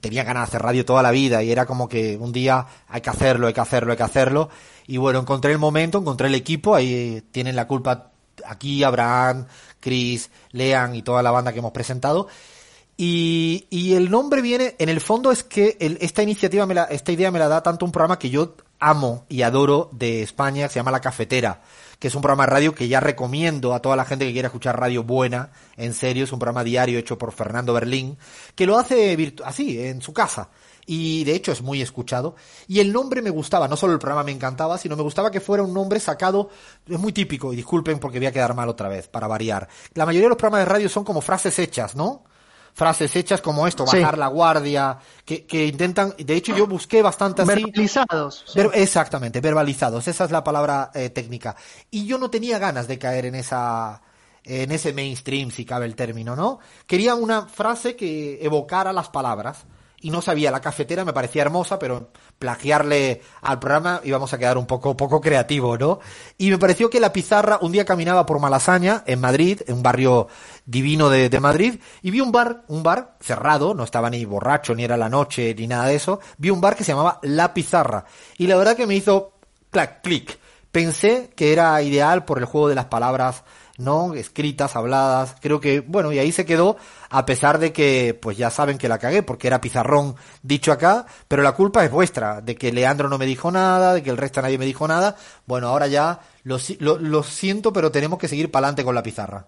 Tenía 0.00 0.22
ganas 0.24 0.42
de 0.42 0.48
hacer 0.50 0.62
radio 0.62 0.84
toda 0.84 1.02
la 1.02 1.10
vida 1.10 1.42
y 1.42 1.50
era 1.50 1.64
como 1.66 1.88
que 1.88 2.18
un 2.18 2.32
día 2.32 2.66
hay 2.86 3.00
que 3.00 3.10
hacerlo, 3.10 3.46
hay 3.46 3.54
que 3.54 3.62
hacerlo, 3.62 3.92
hay 3.92 3.96
que 3.96 4.04
hacerlo. 4.04 4.50
Y 4.86 4.98
bueno, 4.98 5.18
encontré 5.20 5.52
el 5.52 5.58
momento, 5.58 5.98
encontré 5.98 6.28
el 6.28 6.34
equipo, 6.34 6.74
ahí 6.74 7.22
tienen 7.32 7.56
la 7.56 7.66
culpa 7.66 8.10
aquí 8.46 8.84
Abraham, 8.84 9.46
Chris, 9.80 10.30
Lean 10.52 10.94
y 10.94 11.02
toda 11.02 11.22
la 11.22 11.30
banda 11.30 11.52
que 11.52 11.60
hemos 11.60 11.72
presentado. 11.72 12.28
Y, 12.96 13.66
y 13.70 13.94
el 13.94 14.10
nombre 14.10 14.42
viene, 14.42 14.76
en 14.78 14.90
el 14.90 15.00
fondo 15.00 15.32
es 15.32 15.42
que 15.42 15.78
esta 16.00 16.22
iniciativa, 16.22 16.66
me 16.66 16.74
la, 16.74 16.84
esta 16.84 17.10
idea 17.10 17.30
me 17.30 17.38
la 17.38 17.48
da 17.48 17.62
tanto 17.62 17.86
un 17.86 17.92
programa 17.92 18.18
que 18.18 18.28
yo 18.28 18.54
amo 18.80 19.26
y 19.28 19.42
adoro 19.42 19.90
de 19.92 20.22
España, 20.22 20.66
que 20.66 20.72
se 20.72 20.78
llama 20.80 20.90
La 20.90 21.00
Cafetera 21.00 21.60
que 22.00 22.08
es 22.08 22.14
un 22.14 22.22
programa 22.22 22.44
de 22.44 22.50
radio 22.50 22.74
que 22.74 22.88
ya 22.88 22.98
recomiendo 22.98 23.74
a 23.74 23.80
toda 23.80 23.94
la 23.94 24.06
gente 24.06 24.26
que 24.26 24.32
quiera 24.32 24.48
escuchar 24.48 24.80
radio 24.80 25.04
buena, 25.04 25.50
en 25.76 25.92
serio, 25.92 26.24
es 26.24 26.32
un 26.32 26.38
programa 26.38 26.64
diario 26.64 26.98
hecho 26.98 27.18
por 27.18 27.30
Fernando 27.30 27.74
Berlín, 27.74 28.16
que 28.54 28.66
lo 28.66 28.78
hace 28.78 29.34
así, 29.44 29.78
en 29.78 30.00
su 30.00 30.14
casa. 30.14 30.48
Y 30.86 31.24
de 31.24 31.34
hecho 31.34 31.52
es 31.52 31.60
muy 31.60 31.82
escuchado. 31.82 32.36
Y 32.66 32.80
el 32.80 32.90
nombre 32.90 33.20
me 33.20 33.28
gustaba, 33.28 33.68
no 33.68 33.76
solo 33.76 33.92
el 33.92 33.98
programa 33.98 34.24
me 34.24 34.32
encantaba, 34.32 34.78
sino 34.78 34.96
me 34.96 35.02
gustaba 35.02 35.30
que 35.30 35.40
fuera 35.40 35.62
un 35.62 35.74
nombre 35.74 36.00
sacado, 36.00 36.48
es 36.88 36.98
muy 36.98 37.12
típico, 37.12 37.52
y 37.52 37.56
disculpen 37.56 37.98
porque 37.98 38.18
voy 38.18 38.26
a 38.26 38.32
quedar 38.32 38.54
mal 38.54 38.70
otra 38.70 38.88
vez, 38.88 39.06
para 39.06 39.28
variar. 39.28 39.68
La 39.92 40.06
mayoría 40.06 40.24
de 40.24 40.30
los 40.30 40.38
programas 40.38 40.66
de 40.66 40.72
radio 40.72 40.88
son 40.88 41.04
como 41.04 41.20
frases 41.20 41.58
hechas, 41.58 41.94
¿no? 41.94 42.24
Frases 42.72 43.14
hechas 43.16 43.40
como 43.40 43.66
esto, 43.66 43.84
bajar 43.84 44.18
la 44.18 44.28
guardia, 44.28 44.98
que, 45.24 45.46
que, 45.46 45.66
intentan, 45.66 46.14
de 46.18 46.34
hecho 46.34 46.56
yo 46.56 46.66
busqué 46.66 47.02
bastante 47.02 47.42
así. 47.42 47.64
Verbalizados. 47.64 48.44
exactamente, 48.74 49.40
verbalizados, 49.40 50.08
esa 50.08 50.24
es 50.24 50.30
la 50.30 50.44
palabra 50.44 50.90
eh, 50.94 51.10
técnica. 51.10 51.56
Y 51.90 52.06
yo 52.06 52.18
no 52.18 52.30
tenía 52.30 52.58
ganas 52.58 52.88
de 52.88 52.98
caer 52.98 53.26
en 53.26 53.34
esa, 53.34 54.02
en 54.44 54.70
ese 54.72 54.92
mainstream, 54.92 55.50
si 55.50 55.64
cabe 55.64 55.86
el 55.86 55.94
término, 55.94 56.36
¿no? 56.36 56.60
Quería 56.86 57.14
una 57.14 57.42
frase 57.42 57.96
que 57.96 58.38
evocara 58.42 58.92
las 58.92 59.08
palabras 59.08 59.64
y 60.00 60.10
no 60.10 60.22
sabía, 60.22 60.50
la 60.50 60.60
cafetera 60.60 61.04
me 61.04 61.12
parecía 61.12 61.42
hermosa, 61.42 61.78
pero 61.78 62.10
plagiarle 62.38 63.22
al 63.42 63.58
programa 63.58 64.00
íbamos 64.04 64.32
a 64.32 64.38
quedar 64.38 64.56
un 64.56 64.66
poco, 64.66 64.96
poco 64.96 65.20
creativo, 65.20 65.76
¿no? 65.76 66.00
Y 66.38 66.50
me 66.50 66.58
pareció 66.58 66.88
que 66.88 67.00
la 67.00 67.12
pizarra, 67.12 67.58
un 67.60 67.72
día 67.72 67.84
caminaba 67.84 68.26
por 68.26 68.40
Malasaña, 68.40 69.02
en 69.06 69.20
Madrid, 69.20 69.60
en 69.66 69.76
un 69.76 69.82
barrio 69.82 70.28
divino 70.64 71.10
de, 71.10 71.28
de 71.28 71.40
Madrid, 71.40 71.80
y 72.02 72.10
vi 72.10 72.20
un 72.20 72.32
bar, 72.32 72.64
un 72.68 72.82
bar 72.82 73.16
cerrado, 73.20 73.74
no 73.74 73.84
estaba 73.84 74.08
ni 74.08 74.24
borracho, 74.24 74.74
ni 74.74 74.84
era 74.84 74.96
la 74.96 75.08
noche, 75.08 75.54
ni 75.54 75.66
nada 75.66 75.86
de 75.86 75.96
eso, 75.96 76.20
vi 76.38 76.50
un 76.50 76.60
bar 76.60 76.76
que 76.76 76.84
se 76.84 76.92
llamaba 76.92 77.18
La 77.22 77.52
Pizarra. 77.52 78.04
Y 78.38 78.46
la 78.46 78.56
verdad 78.56 78.76
que 78.76 78.86
me 78.86 78.94
hizo 78.94 79.32
clac, 79.70 80.02
clic. 80.02 80.38
Pensé 80.72 81.30
que 81.34 81.52
era 81.52 81.82
ideal 81.82 82.24
por 82.24 82.38
el 82.38 82.44
juego 82.44 82.68
de 82.68 82.76
las 82.76 82.84
palabras 82.86 83.42
¿no? 83.80 84.14
Escritas, 84.14 84.76
habladas, 84.76 85.36
creo 85.40 85.60
que, 85.60 85.80
bueno, 85.80 86.12
y 86.12 86.18
ahí 86.18 86.32
se 86.32 86.44
quedó, 86.44 86.76
a 87.08 87.26
pesar 87.26 87.58
de 87.58 87.72
que, 87.72 88.18
pues 88.20 88.36
ya 88.36 88.50
saben 88.50 88.78
que 88.78 88.88
la 88.88 88.98
cagué, 88.98 89.22
porque 89.22 89.48
era 89.48 89.60
pizarrón 89.60 90.14
dicho 90.42 90.72
acá, 90.72 91.06
pero 91.28 91.42
la 91.42 91.52
culpa 91.52 91.84
es 91.84 91.90
vuestra, 91.90 92.40
de 92.40 92.54
que 92.54 92.72
Leandro 92.72 93.08
no 93.08 93.18
me 93.18 93.26
dijo 93.26 93.50
nada, 93.50 93.94
de 93.94 94.02
que 94.02 94.10
el 94.10 94.16
resto 94.16 94.42
nadie 94.42 94.58
me 94.58 94.66
dijo 94.66 94.86
nada, 94.86 95.16
bueno, 95.46 95.68
ahora 95.68 95.86
ya 95.86 96.20
lo, 96.44 96.58
lo, 96.78 97.22
siento, 97.22 97.72
pero 97.72 97.90
tenemos 97.90 98.18
que 98.18 98.28
seguir 98.28 98.50
para 98.50 98.66
adelante 98.66 98.84
con 98.84 98.94
la 98.94 99.02
pizarra. 99.02 99.46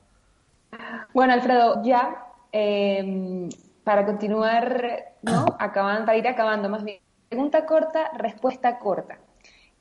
Bueno, 1.13 1.35
Alfredo, 1.35 1.83
ya, 1.85 2.27
em, 2.51 3.49
para 3.85 4.05
continuar, 4.07 5.15
¿no? 5.23 5.45
Acaban, 5.59 6.05
para 6.07 6.17
ir 6.17 6.27
acabando 6.27 6.69
más 6.69 6.85
bien. 6.85 6.99
Pregunta 7.29 7.65
corta, 7.67 8.11
respuesta 8.17 8.79
corta. 8.79 9.19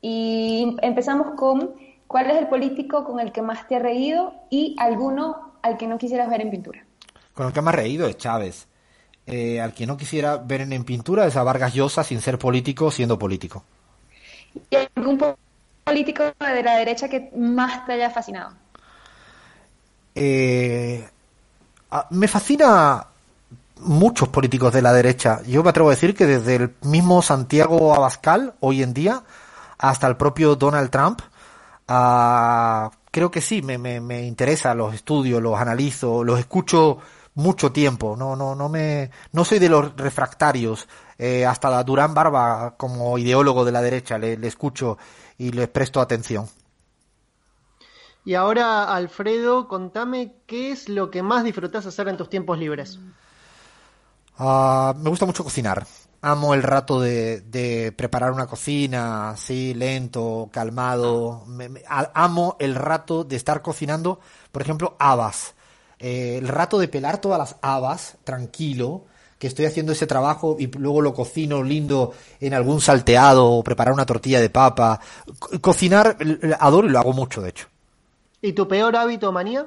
Y 0.00 0.76
empezamos 0.82 1.38
con 1.38 1.74
¿Cuál 2.12 2.30
es 2.30 2.36
el 2.36 2.46
político 2.46 3.04
con 3.04 3.20
el 3.20 3.32
que 3.32 3.40
más 3.40 3.66
te 3.66 3.76
ha 3.76 3.78
reído 3.78 4.34
y 4.50 4.76
alguno 4.78 5.54
al 5.62 5.78
que 5.78 5.86
no 5.86 5.96
quisieras 5.96 6.28
ver 6.28 6.42
en 6.42 6.50
pintura? 6.50 6.84
Con 7.32 7.46
el 7.46 7.54
que 7.54 7.62
más 7.62 7.74
reído 7.74 8.06
es 8.06 8.18
Chávez. 8.18 8.66
Eh, 9.26 9.62
al 9.62 9.72
que 9.72 9.86
no 9.86 9.96
quisiera 9.96 10.36
ver 10.36 10.60
en, 10.60 10.84
pintura 10.84 11.26
es 11.26 11.36
a 11.36 11.42
Vargas 11.42 11.72
Llosa 11.72 12.04
sin 12.04 12.20
ser 12.20 12.38
político, 12.38 12.90
siendo 12.90 13.18
político. 13.18 13.64
¿Y 14.68 14.76
algún 14.94 15.18
político 15.84 16.24
de 16.38 16.62
la 16.62 16.76
derecha 16.76 17.08
que 17.08 17.30
más 17.34 17.86
te 17.86 17.94
haya 17.94 18.10
fascinado? 18.10 18.52
eh, 20.14 21.08
me 22.10 22.28
fascina 22.28 23.06
muchos 23.80 24.28
políticos 24.28 24.70
de 24.74 24.82
la 24.82 24.92
derecha. 24.92 25.40
Yo 25.46 25.62
me 25.62 25.70
atrevo 25.70 25.88
a 25.88 25.92
decir 25.92 26.14
que 26.14 26.26
desde 26.26 26.56
el 26.56 26.74
mismo 26.82 27.22
Santiago 27.22 27.94
Abascal, 27.94 28.52
hoy 28.60 28.82
en 28.82 28.92
día, 28.92 29.22
hasta 29.78 30.06
el 30.08 30.18
propio 30.18 30.56
Donald 30.56 30.90
Trump, 30.90 31.22
uh, 31.88 32.90
creo 33.10 33.30
que 33.30 33.40
sí, 33.40 33.62
me, 33.62 33.78
me, 33.78 34.00
me 34.00 34.22
interesa, 34.22 34.74
los 34.74 34.94
estudio, 34.94 35.40
los 35.40 35.58
analizo, 35.58 36.24
los 36.24 36.38
escucho 36.38 36.98
mucho 37.34 37.72
tiempo. 37.72 38.16
No, 38.16 38.36
no, 38.36 38.54
no 38.54 38.68
me, 38.68 39.10
no 39.32 39.44
soy 39.44 39.58
de 39.58 39.68
los 39.68 39.96
refractarios. 39.96 40.88
Eh, 41.18 41.46
hasta 41.46 41.82
Durán 41.84 42.14
Barba, 42.14 42.74
como 42.76 43.16
ideólogo 43.18 43.64
de 43.64 43.72
la 43.72 43.80
derecha, 43.80 44.18
le, 44.18 44.36
le 44.36 44.48
escucho 44.48 44.98
y 45.38 45.52
le 45.52 45.68
presto 45.68 46.00
atención. 46.00 46.48
Y 48.24 48.34
ahora, 48.34 48.94
Alfredo, 48.94 49.66
contame 49.66 50.36
qué 50.46 50.72
es 50.72 50.88
lo 50.88 51.10
que 51.10 51.22
más 51.22 51.42
disfrutas 51.44 51.86
hacer 51.86 52.08
en 52.08 52.16
tus 52.16 52.28
tiempos 52.28 52.58
libres. 52.58 52.98
Uh, 54.38 54.94
me 54.98 55.10
gusta 55.10 55.26
mucho 55.26 55.44
cocinar. 55.44 55.86
Amo 56.24 56.54
el 56.54 56.62
rato 56.62 57.00
de, 57.00 57.40
de 57.40 57.90
preparar 57.90 58.30
una 58.30 58.46
cocina, 58.46 59.30
así, 59.30 59.74
lento, 59.74 60.48
calmado. 60.52 61.44
Me, 61.46 61.68
me, 61.68 61.82
amo 61.88 62.56
el 62.60 62.76
rato 62.76 63.24
de 63.24 63.34
estar 63.34 63.60
cocinando, 63.60 64.20
por 64.52 64.62
ejemplo, 64.62 64.94
habas. 65.00 65.54
Eh, 65.98 66.38
el 66.38 66.46
rato 66.46 66.78
de 66.78 66.88
pelar 66.88 67.20
todas 67.20 67.38
las 67.38 67.56
habas, 67.60 68.16
tranquilo, 68.22 69.04
que 69.38 69.48
estoy 69.48 69.66
haciendo 69.66 69.90
ese 69.90 70.06
trabajo 70.06 70.56
y 70.58 70.68
luego 70.68 71.00
lo 71.00 71.12
cocino 71.12 71.64
lindo 71.64 72.12
en 72.40 72.54
algún 72.54 72.80
salteado 72.80 73.50
o 73.50 73.64
preparar 73.64 73.92
una 73.92 74.06
tortilla 74.06 74.40
de 74.40 74.50
papa. 74.50 75.00
Co 75.40 75.60
cocinar, 75.60 76.16
adoro 76.60 76.86
y 76.86 76.90
lo 76.90 77.00
hago 77.00 77.12
mucho, 77.12 77.42
de 77.42 77.50
hecho. 77.50 77.66
¿Y 78.40 78.52
tu 78.52 78.68
peor 78.68 78.94
hábito, 78.94 79.32
manía? 79.32 79.66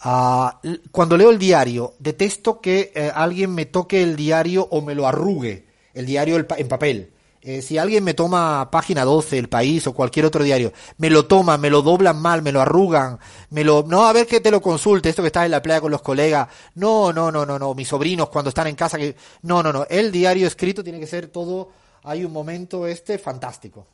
Cuando 0.00 1.16
leo 1.16 1.30
el 1.30 1.38
diario, 1.38 1.94
detesto 1.98 2.60
que 2.60 2.92
eh, 2.94 3.10
alguien 3.14 3.54
me 3.54 3.66
toque 3.66 4.02
el 4.02 4.16
diario 4.16 4.68
o 4.70 4.82
me 4.82 4.94
lo 4.94 5.06
arrugue, 5.06 5.66
el 5.94 6.06
diario 6.06 6.36
en 6.36 6.68
papel. 6.68 7.12
Eh, 7.48 7.62
si 7.62 7.78
alguien 7.78 8.02
me 8.02 8.12
toma 8.12 8.72
página 8.72 9.04
12, 9.04 9.38
El 9.38 9.48
País 9.48 9.86
o 9.86 9.94
cualquier 9.94 10.26
otro 10.26 10.42
diario, 10.42 10.72
me 10.98 11.10
lo 11.10 11.26
toma, 11.26 11.56
me 11.56 11.70
lo 11.70 11.80
doblan 11.80 12.20
mal, 12.20 12.42
me 12.42 12.50
lo 12.50 12.60
arrugan, 12.60 13.20
me 13.50 13.62
lo... 13.62 13.84
No, 13.86 14.04
a 14.04 14.12
ver 14.12 14.26
que 14.26 14.40
te 14.40 14.50
lo 14.50 14.60
consulte, 14.60 15.10
esto 15.10 15.22
que 15.22 15.28
estás 15.28 15.44
en 15.44 15.52
la 15.52 15.62
playa 15.62 15.80
con 15.80 15.92
los 15.92 16.02
colegas. 16.02 16.48
No, 16.74 17.12
no, 17.12 17.30
no, 17.30 17.46
no, 17.46 17.56
no, 17.56 17.72
mis 17.72 17.86
sobrinos 17.86 18.30
cuando 18.30 18.48
están 18.48 18.66
en 18.66 18.74
casa, 18.74 18.98
que... 18.98 19.14
No, 19.42 19.62
no, 19.62 19.72
no, 19.72 19.86
el 19.88 20.10
diario 20.10 20.48
escrito 20.48 20.82
tiene 20.82 20.98
que 20.98 21.06
ser 21.06 21.28
todo... 21.28 21.70
Hay 22.02 22.24
un 22.24 22.32
momento 22.32 22.84
este 22.84 23.16
fantástico. 23.16 23.86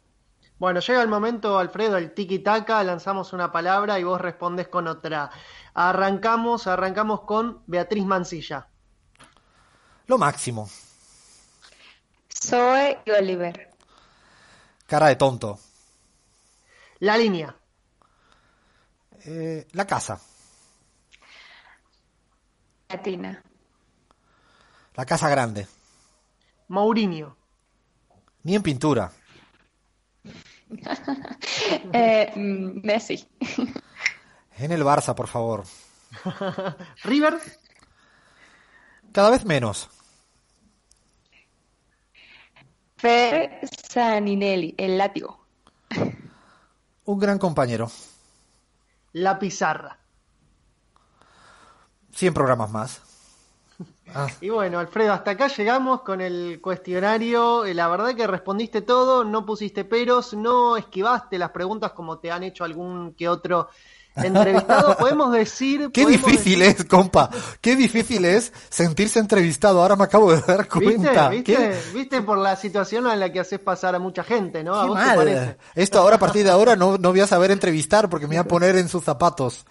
Bueno, 0.59 0.81
llega 0.81 1.03
el 1.03 1.09
momento, 1.09 1.59
Alfredo, 1.59 1.97
el 1.97 2.15
tiki-taka, 2.15 2.83
lanzamos 2.85 3.33
una 3.33 3.51
palabra 3.51 3.99
y 3.99 4.05
vos 4.05 4.21
respondes 4.21 4.69
con 4.69 4.87
otra. 4.87 5.31
Arrancamos, 5.75 6.67
arrancamos 6.67 7.23
con 7.23 7.63
Beatriz 7.67 8.05
Mancilla. 8.05 8.69
Lo 10.07 10.19
máximo. 10.19 10.69
Zoe 12.29 12.99
y 13.05 13.11
Oliver. 13.11 13.71
Cara 14.87 15.09
de 15.09 15.17
tonto. 15.17 15.59
La 16.99 17.17
línea. 17.17 17.57
Eh, 19.25 19.67
la 19.73 19.87
casa. 19.87 20.21
Latina. 22.89 23.43
La 24.95 25.07
casa 25.07 25.29
grande. 25.29 25.67
Mourinho. 26.69 27.37
Ni 28.43 28.55
en 28.55 28.63
pintura. 28.63 29.11
eh, 31.93 32.33
Messi. 32.37 33.27
En 34.59 34.73
el 34.73 34.83
Barça, 34.85 35.15
por 35.15 35.29
favor. 35.29 35.65
River. 37.05 37.39
Cada 39.13 39.31
vez 39.31 39.45
menos. 39.45 39.89
Fer 42.97 43.61
Saninelli, 43.89 44.75
el 44.79 44.97
látigo. 44.97 45.47
Un 47.05 47.19
gran 47.19 47.39
compañero. 47.39 47.91
La 49.13 49.39
pizarra. 49.39 49.99
100 52.13 52.35
programas 52.35 52.71
más. 52.71 53.03
Ah. 54.15 54.29
Y 54.41 54.51
bueno, 54.51 54.79
Alfredo, 54.79 55.13
hasta 55.13 55.33
acá 55.33 55.49
llegamos 55.49 56.03
con 56.03 56.21
el 56.21 56.61
cuestionario. 56.61 57.65
La 57.65 57.89
verdad 57.89 58.15
que 58.15 58.27
respondiste 58.27 58.83
todo, 58.83 59.25
no 59.25 59.45
pusiste 59.45 59.85
peros, 59.85 60.35
no 60.35 60.77
esquivaste 60.77 61.39
las 61.39 61.51
preguntas 61.51 61.93
como 61.93 62.19
te 62.19 62.31
han 62.31 62.43
hecho 62.45 62.65
algún 62.65 63.15
que 63.15 63.29
otro 63.29 63.69
entrevistado. 64.17 64.97
Podemos 64.99 65.33
decir. 65.33 65.91
Qué 65.93 66.03
podemos 66.03 66.27
difícil 66.27 66.59
decir... 66.61 66.77
es, 66.81 66.85
compa. 66.85 67.31
Qué 67.61 67.77
difícil 67.77 68.25
es 68.25 68.53
sentirse 68.69 69.19
entrevistado. 69.19 69.83
Ahora 69.83 69.97
me 69.97 70.05
acabo 70.05 70.33
de 70.33 70.41
dar 70.41 70.69
cuenta. 70.69 71.29
¿Viste? 71.29 71.57
¿Viste? 71.57 71.81
¿Viste? 71.95 72.23
por 72.23 72.39
la 72.39 72.57
situación 72.57 73.07
a 73.07 73.17
la 73.17 73.33
que 73.33 73.41
haces 73.41 73.59
pasar 73.59 73.95
a 73.95 73.99
mucha 73.99 74.23
gente, 74.23 74.63
¿no? 74.63 74.75
¿A 74.75 74.83
Qué 74.83 74.89
vos 74.89 74.99
mal. 74.99 75.11
te 75.11 75.17
parece? 75.17 75.57
Esto 75.75 75.99
ahora, 75.99 76.17
a 76.17 76.19
partir 76.19 76.45
de 76.45 76.51
ahora, 76.51 76.77
no, 76.77 76.99
no 76.99 77.11
voy 77.11 77.21
a 77.21 77.27
saber 77.27 77.51
entrevistar 77.51 78.09
porque 78.09 78.27
me 78.27 78.37
voy 78.37 78.45
a 78.45 78.45
poner 78.49 78.77
en 78.77 78.89
sus 78.89 79.05
zapatos. 79.05 79.65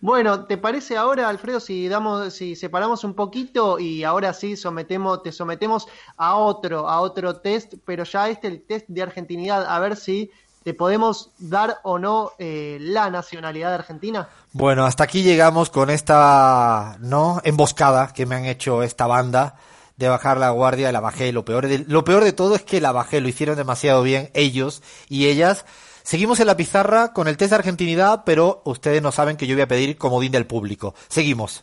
Bueno, 0.00 0.46
¿te 0.46 0.56
parece 0.56 0.96
ahora, 0.96 1.28
Alfredo, 1.28 1.60
si 1.60 1.88
damos, 1.88 2.32
si 2.34 2.56
separamos 2.56 3.04
un 3.04 3.14
poquito 3.14 3.78
y 3.78 4.04
ahora 4.04 4.32
sí 4.32 4.56
sometemos, 4.56 5.22
te 5.22 5.32
sometemos 5.32 5.86
a 6.16 6.36
otro, 6.36 6.88
a 6.88 7.00
otro 7.00 7.36
test, 7.36 7.74
pero 7.84 8.04
ya 8.04 8.28
este 8.28 8.48
el 8.48 8.62
test 8.62 8.86
de 8.88 9.02
argentinidad, 9.02 9.66
a 9.66 9.78
ver 9.78 9.96
si 9.96 10.30
te 10.66 10.74
podemos 10.74 11.30
dar 11.38 11.78
o 11.84 11.96
no 11.96 12.32
eh, 12.40 12.78
la 12.80 13.08
nacionalidad 13.08 13.68
de 13.68 13.74
Argentina? 13.76 14.28
Bueno, 14.50 14.84
hasta 14.84 15.04
aquí 15.04 15.22
llegamos 15.22 15.70
con 15.70 15.90
esta 15.90 16.96
no 16.98 17.40
emboscada 17.44 18.12
que 18.12 18.26
me 18.26 18.34
han 18.34 18.46
hecho 18.46 18.82
esta 18.82 19.06
banda 19.06 19.54
de 19.96 20.08
bajar 20.08 20.38
la 20.38 20.50
guardia, 20.50 20.90
la 20.90 20.98
bajé. 20.98 21.30
Lo 21.30 21.44
peor 21.44 21.68
de, 21.68 21.84
lo 21.86 22.02
peor 22.02 22.24
de 22.24 22.32
todo 22.32 22.56
es 22.56 22.62
que 22.62 22.80
la 22.80 22.90
bajé, 22.90 23.20
lo 23.20 23.28
hicieron 23.28 23.54
demasiado 23.54 24.02
bien 24.02 24.28
ellos 24.34 24.82
y 25.08 25.28
ellas. 25.28 25.66
Seguimos 26.02 26.40
en 26.40 26.48
la 26.48 26.56
pizarra 26.56 27.12
con 27.12 27.28
el 27.28 27.36
test 27.36 27.50
de 27.50 27.56
argentinidad, 27.58 28.24
pero 28.26 28.62
ustedes 28.64 29.00
no 29.00 29.12
saben 29.12 29.36
que 29.36 29.46
yo 29.46 29.54
voy 29.54 29.62
a 29.62 29.68
pedir 29.68 29.96
comodín 29.96 30.32
del 30.32 30.48
público. 30.48 30.96
Seguimos. 31.06 31.62